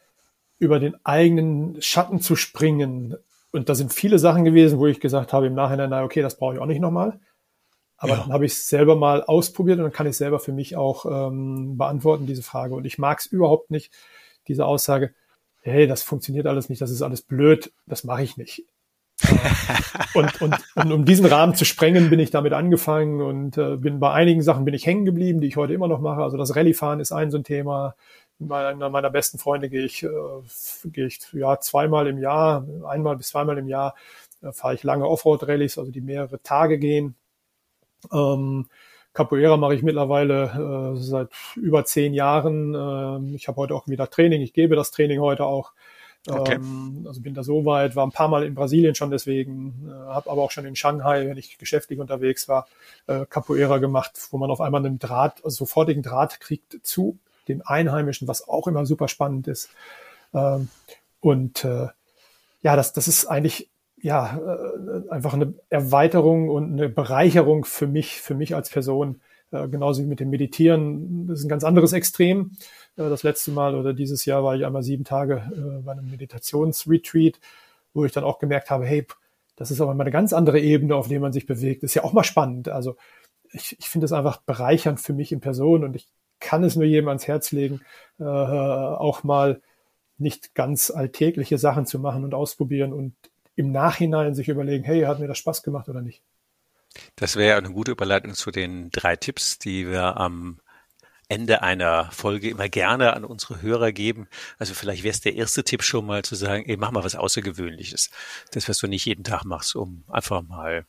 [0.59, 3.15] über den eigenen Schatten zu springen.
[3.51, 6.37] Und da sind viele Sachen gewesen, wo ich gesagt habe im Nachhinein, na okay, das
[6.37, 7.19] brauche ich auch nicht nochmal.
[7.97, 8.17] Aber ja.
[8.21, 11.05] dann habe ich es selber mal ausprobiert und dann kann ich selber für mich auch
[11.05, 12.75] ähm, beantworten, diese Frage.
[12.75, 13.93] Und ich mag es überhaupt nicht,
[14.47, 15.13] diese Aussage,
[15.61, 18.65] hey, das funktioniert alles nicht, das ist alles blöd, das mache ich nicht.
[20.13, 23.99] Und, und, und um diesen Rahmen zu sprengen, bin ich damit angefangen und äh, bin
[23.99, 26.21] bei einigen Sachen bin ich hängen geblieben, die ich heute immer noch mache.
[26.21, 27.95] Also das Rallye-Fahren ist ein so ein Thema.
[28.39, 30.09] Bei einer meiner besten Freunde gehe ich, äh,
[30.85, 33.95] gehe ich ja zweimal im Jahr, einmal bis zweimal im Jahr
[34.41, 37.15] äh, fahre ich lange Offroad-Rallyes, also die mehrere Tage gehen.
[38.11, 38.67] Ähm,
[39.13, 42.73] Capoeira mache ich mittlerweile äh, seit über zehn Jahren.
[42.73, 44.41] Äh, ich habe heute auch wieder Training.
[44.41, 45.73] Ich gebe das Training heute auch.
[46.27, 46.55] Okay.
[46.55, 49.91] Ähm, also bin da so weit, war ein paar Mal in Brasilien schon deswegen, äh,
[49.91, 52.67] habe aber auch schon in Shanghai, wenn ich geschäftlich unterwegs war,
[53.07, 57.17] äh, Capoeira gemacht, wo man auf einmal einen Draht, also sofortigen Draht kriegt zu
[57.49, 59.69] den Einheimischen, was auch immer super spannend ist.
[60.33, 60.69] Ähm,
[61.19, 61.87] und äh,
[62.61, 63.69] ja, das, das ist eigentlich
[64.01, 69.19] ja äh, einfach eine Erweiterung und eine Bereicherung für mich, für mich als Person,
[69.53, 71.27] äh, genauso wie mit dem Meditieren.
[71.27, 72.51] Das ist ein ganz anderes Extrem.
[72.97, 76.09] Äh, das letzte Mal oder dieses Jahr war ich einmal sieben Tage äh, bei einem
[76.09, 77.39] Meditationsretreat,
[77.93, 79.05] wo ich dann auch gemerkt habe, hey,
[79.55, 81.83] das ist aber mal eine ganz andere Ebene, auf der man sich bewegt.
[81.83, 82.69] Das ist ja auch mal spannend.
[82.69, 82.95] Also
[83.51, 86.07] ich, ich finde es einfach bereichernd für mich in Person und ich
[86.39, 87.81] kann es nur jedem ans Herz legen,
[88.19, 89.61] äh, auch mal
[90.17, 93.13] nicht ganz alltägliche Sachen zu machen und ausprobieren und
[93.55, 96.23] im Nachhinein sich überlegen, hey, hat mir das Spaß gemacht oder nicht?
[97.15, 100.59] Das wäre eine gute Überleitung zu den drei Tipps, die wir am
[101.29, 104.27] Ende einer Folge immer gerne an unsere Hörer geben.
[104.59, 107.15] Also vielleicht wäre es der erste Tipp schon mal zu sagen, ey, mach mal was
[107.15, 108.11] Außergewöhnliches.
[108.51, 110.85] Das, was du nicht jeden Tag machst, um einfach mal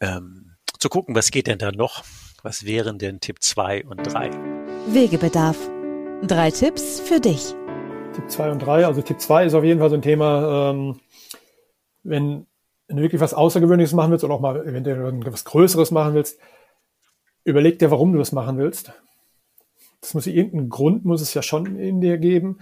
[0.00, 2.04] ähm, zu gucken, was geht denn da noch?
[2.42, 4.30] Was wären denn Tipp zwei und drei?
[4.88, 5.56] Wegebedarf.
[6.22, 7.54] Drei Tipps für dich.
[8.14, 8.86] Tipp zwei und drei.
[8.86, 11.00] Also Tipp zwei ist auf jeden Fall so ein Thema, ähm,
[12.02, 12.46] wenn,
[12.88, 16.38] wenn du wirklich was Außergewöhnliches machen willst oder auch mal eventuell was Größeres machen willst,
[17.44, 18.92] überleg dir, warum du das machen willst
[20.06, 22.58] das muss irgendeinen Grund muss es ja schon in dir geben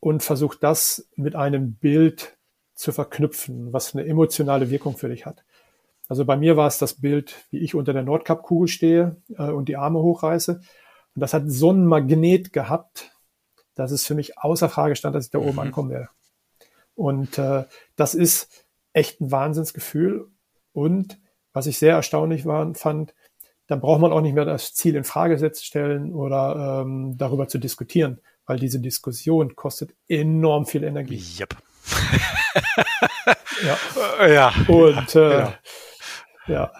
[0.00, 2.36] und versuch das mit einem Bild
[2.74, 5.44] zu verknüpfen, was eine emotionale Wirkung für dich hat.
[6.08, 9.68] Also bei mir war es das Bild, wie ich unter der Nordkapkugel stehe äh, und
[9.68, 10.52] die Arme hochreiße.
[11.14, 13.10] Und das hat so einen Magnet gehabt,
[13.74, 15.58] dass es für mich außer Frage stand, dass ich da oben mhm.
[15.58, 16.08] ankommen werde.
[16.94, 17.64] Und äh,
[17.96, 18.65] das ist
[18.96, 20.28] echt ein Wahnsinnsgefühl.
[20.72, 21.20] Und
[21.52, 23.14] was ich sehr erstaunlich war, fand,
[23.66, 27.58] dann braucht man auch nicht mehr das Ziel in Frage stellen oder ähm, darüber zu
[27.58, 31.22] diskutieren, weil diese Diskussion kostet enorm viel Energie.
[31.40, 31.56] Yep.
[33.64, 34.26] ja.
[34.28, 34.52] ja.
[34.68, 35.52] Und äh, genau.
[36.46, 36.72] ja.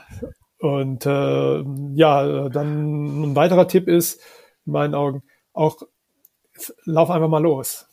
[0.59, 1.65] Und äh,
[1.95, 4.23] ja, dann ein weiterer Tipp ist,
[4.65, 5.77] in meinen Augen, auch
[6.85, 7.86] lauf einfach mal los.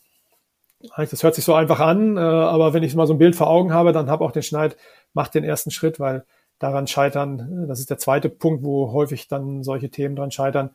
[0.98, 3.48] Das hört sich so einfach an, äh, aber wenn ich mal so ein Bild vor
[3.48, 4.76] Augen habe, dann habe auch den Schneid,
[5.14, 6.26] mach den ersten Schritt, weil
[6.60, 7.68] daran scheitern.
[7.68, 10.72] Das ist der zweite Punkt, wo häufig dann solche Themen dran scheitern,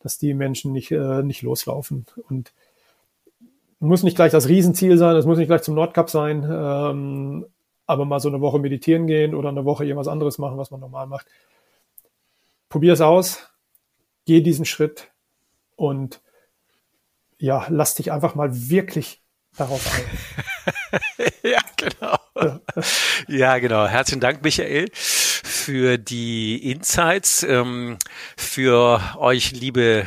[0.00, 2.06] dass die Menschen nicht, äh, nicht loslaufen.
[2.28, 2.52] Und
[3.78, 7.46] muss nicht gleich das Riesenziel sein, es muss nicht gleich zum Nordcup sein, ähm,
[7.86, 10.80] aber mal so eine Woche meditieren gehen oder eine Woche irgendwas anderes machen, was man
[10.80, 11.26] normal macht.
[12.68, 13.48] Probier es aus,
[14.24, 15.10] geh diesen Schritt
[15.74, 16.20] und
[17.38, 19.21] ja, lass dich einfach mal wirklich
[19.56, 21.30] darauf ein.
[21.42, 22.16] ja, genau.
[22.36, 22.60] Ja.
[23.28, 23.86] ja, genau.
[23.86, 24.88] Herzlichen Dank, Michael
[25.62, 27.44] für die Insights.
[27.44, 27.96] Ähm,
[28.36, 30.04] für euch, liebe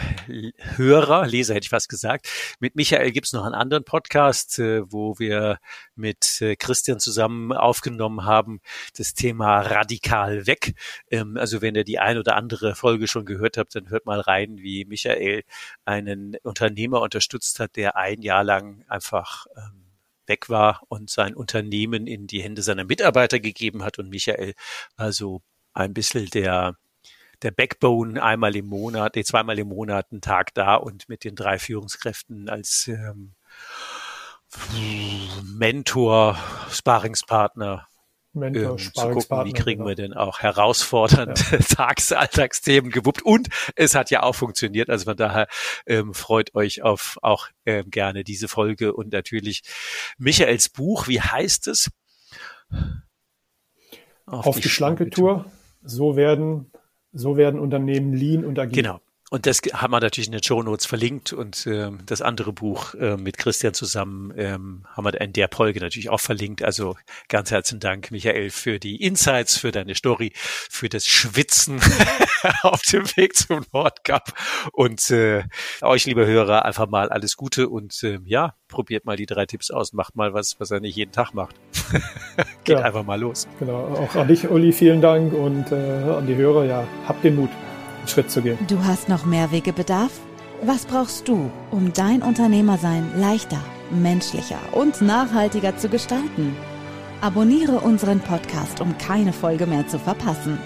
[0.75, 2.27] Hörer, Leser hätte ich fast gesagt.
[2.59, 5.59] Mit Michael gibt's noch einen anderen Podcast, äh, wo wir
[5.95, 8.59] mit äh, Christian zusammen aufgenommen haben,
[8.97, 10.73] das Thema radikal weg.
[11.09, 14.19] Ähm, also wenn ihr die ein oder andere Folge schon gehört habt, dann hört mal
[14.19, 15.43] rein, wie Michael
[15.85, 19.84] einen Unternehmer unterstützt hat, der ein Jahr lang einfach ähm,
[20.27, 23.99] weg war und sein Unternehmen in die Hände seiner Mitarbeiter gegeben hat.
[23.99, 24.53] Und Michael
[24.97, 25.41] war so
[25.73, 26.77] ein bisschen der,
[27.41, 31.35] der Backbone einmal im Monat, nee, zweimal im Monat einen Tag da und mit den
[31.35, 33.35] drei Führungskräften als ähm,
[35.43, 36.37] Mentor,
[36.69, 37.87] Sparingspartner
[38.35, 39.89] Mentor, ähm, zu gucken, wie kriegen genau.
[39.89, 41.57] wir denn auch herausfordernde ja.
[41.75, 43.23] Tagesalltagsthemen gewuppt.
[43.23, 44.89] Und es hat ja auch funktioniert.
[44.89, 45.47] Also von daher
[45.85, 49.63] ähm, freut euch auf auch ähm, gerne diese Folge und natürlich
[50.17, 51.07] Michaels Buch.
[51.07, 51.89] Wie heißt es?
[54.25, 55.43] Auf, auf die, die, schlanke Tour.
[55.43, 55.51] Tour.
[55.83, 56.71] So werden,
[57.11, 58.83] so werden Unternehmen lean und agil.
[58.83, 58.99] Genau.
[59.35, 62.93] Und das haben wir natürlich in den Show Notes verlinkt und ähm, das andere Buch
[62.93, 66.63] äh, mit Christian zusammen ähm, haben wir in der Folge natürlich auch verlinkt.
[66.63, 66.95] Also
[67.27, 71.81] ganz herzlichen Dank, Michael, für die Insights, für deine Story, für das Schwitzen
[72.61, 74.31] auf dem Weg zum Nordcup
[74.71, 75.43] und äh,
[75.81, 79.69] euch, liebe Hörer, einfach mal alles Gute und äh, ja, probiert mal die drei Tipps
[79.69, 81.55] aus, macht mal was, was er nicht jeden Tag macht.
[82.63, 83.49] Geht ja, einfach mal los.
[83.59, 87.35] Genau, auch an dich, Uli, vielen Dank und äh, an die Hörer, ja, habt den
[87.35, 87.49] Mut.
[88.07, 88.57] Schritt zu gehen.
[88.67, 90.11] Du hast noch mehr Wegebedarf?
[90.63, 93.59] Was brauchst du, um dein Unternehmersein leichter,
[93.91, 96.55] menschlicher und nachhaltiger zu gestalten?
[97.21, 100.57] Abonniere unseren Podcast, um keine Folge mehr zu verpassen.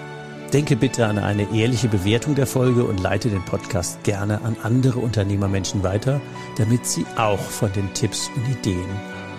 [0.52, 4.98] Denke bitte an eine ehrliche Bewertung der Folge und leite den Podcast gerne an andere
[4.98, 6.20] Unternehmermenschen weiter,
[6.56, 8.88] damit sie auch von den Tipps und Ideen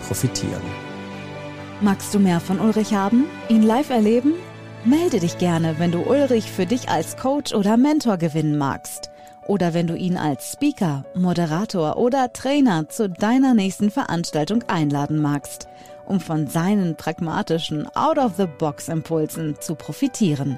[0.07, 0.61] profitieren.
[1.81, 3.25] Magst du mehr von Ulrich haben?
[3.49, 4.33] Ihn live erleben?
[4.83, 9.11] Melde dich gerne, wenn du Ulrich für dich als Coach oder Mentor gewinnen magst.
[9.45, 15.67] Oder wenn du ihn als Speaker, Moderator oder Trainer zu deiner nächsten Veranstaltung einladen magst,
[16.07, 20.57] um von seinen pragmatischen Out-of-the-Box-Impulsen zu profitieren.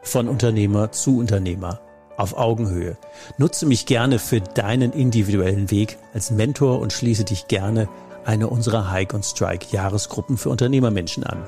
[0.00, 1.80] Von Unternehmer zu Unternehmer.
[2.16, 2.96] Auf Augenhöhe.
[3.36, 7.88] Nutze mich gerne für deinen individuellen Weg als Mentor und schließe dich gerne
[8.24, 11.44] eine unserer Hike und Strike Jahresgruppen für Unternehmermenschen an.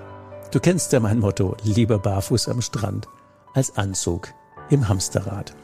[0.50, 3.06] Du kennst ja mein Motto, lieber barfuß am Strand
[3.54, 4.34] als Anzug
[4.68, 5.54] im Hamsterrad.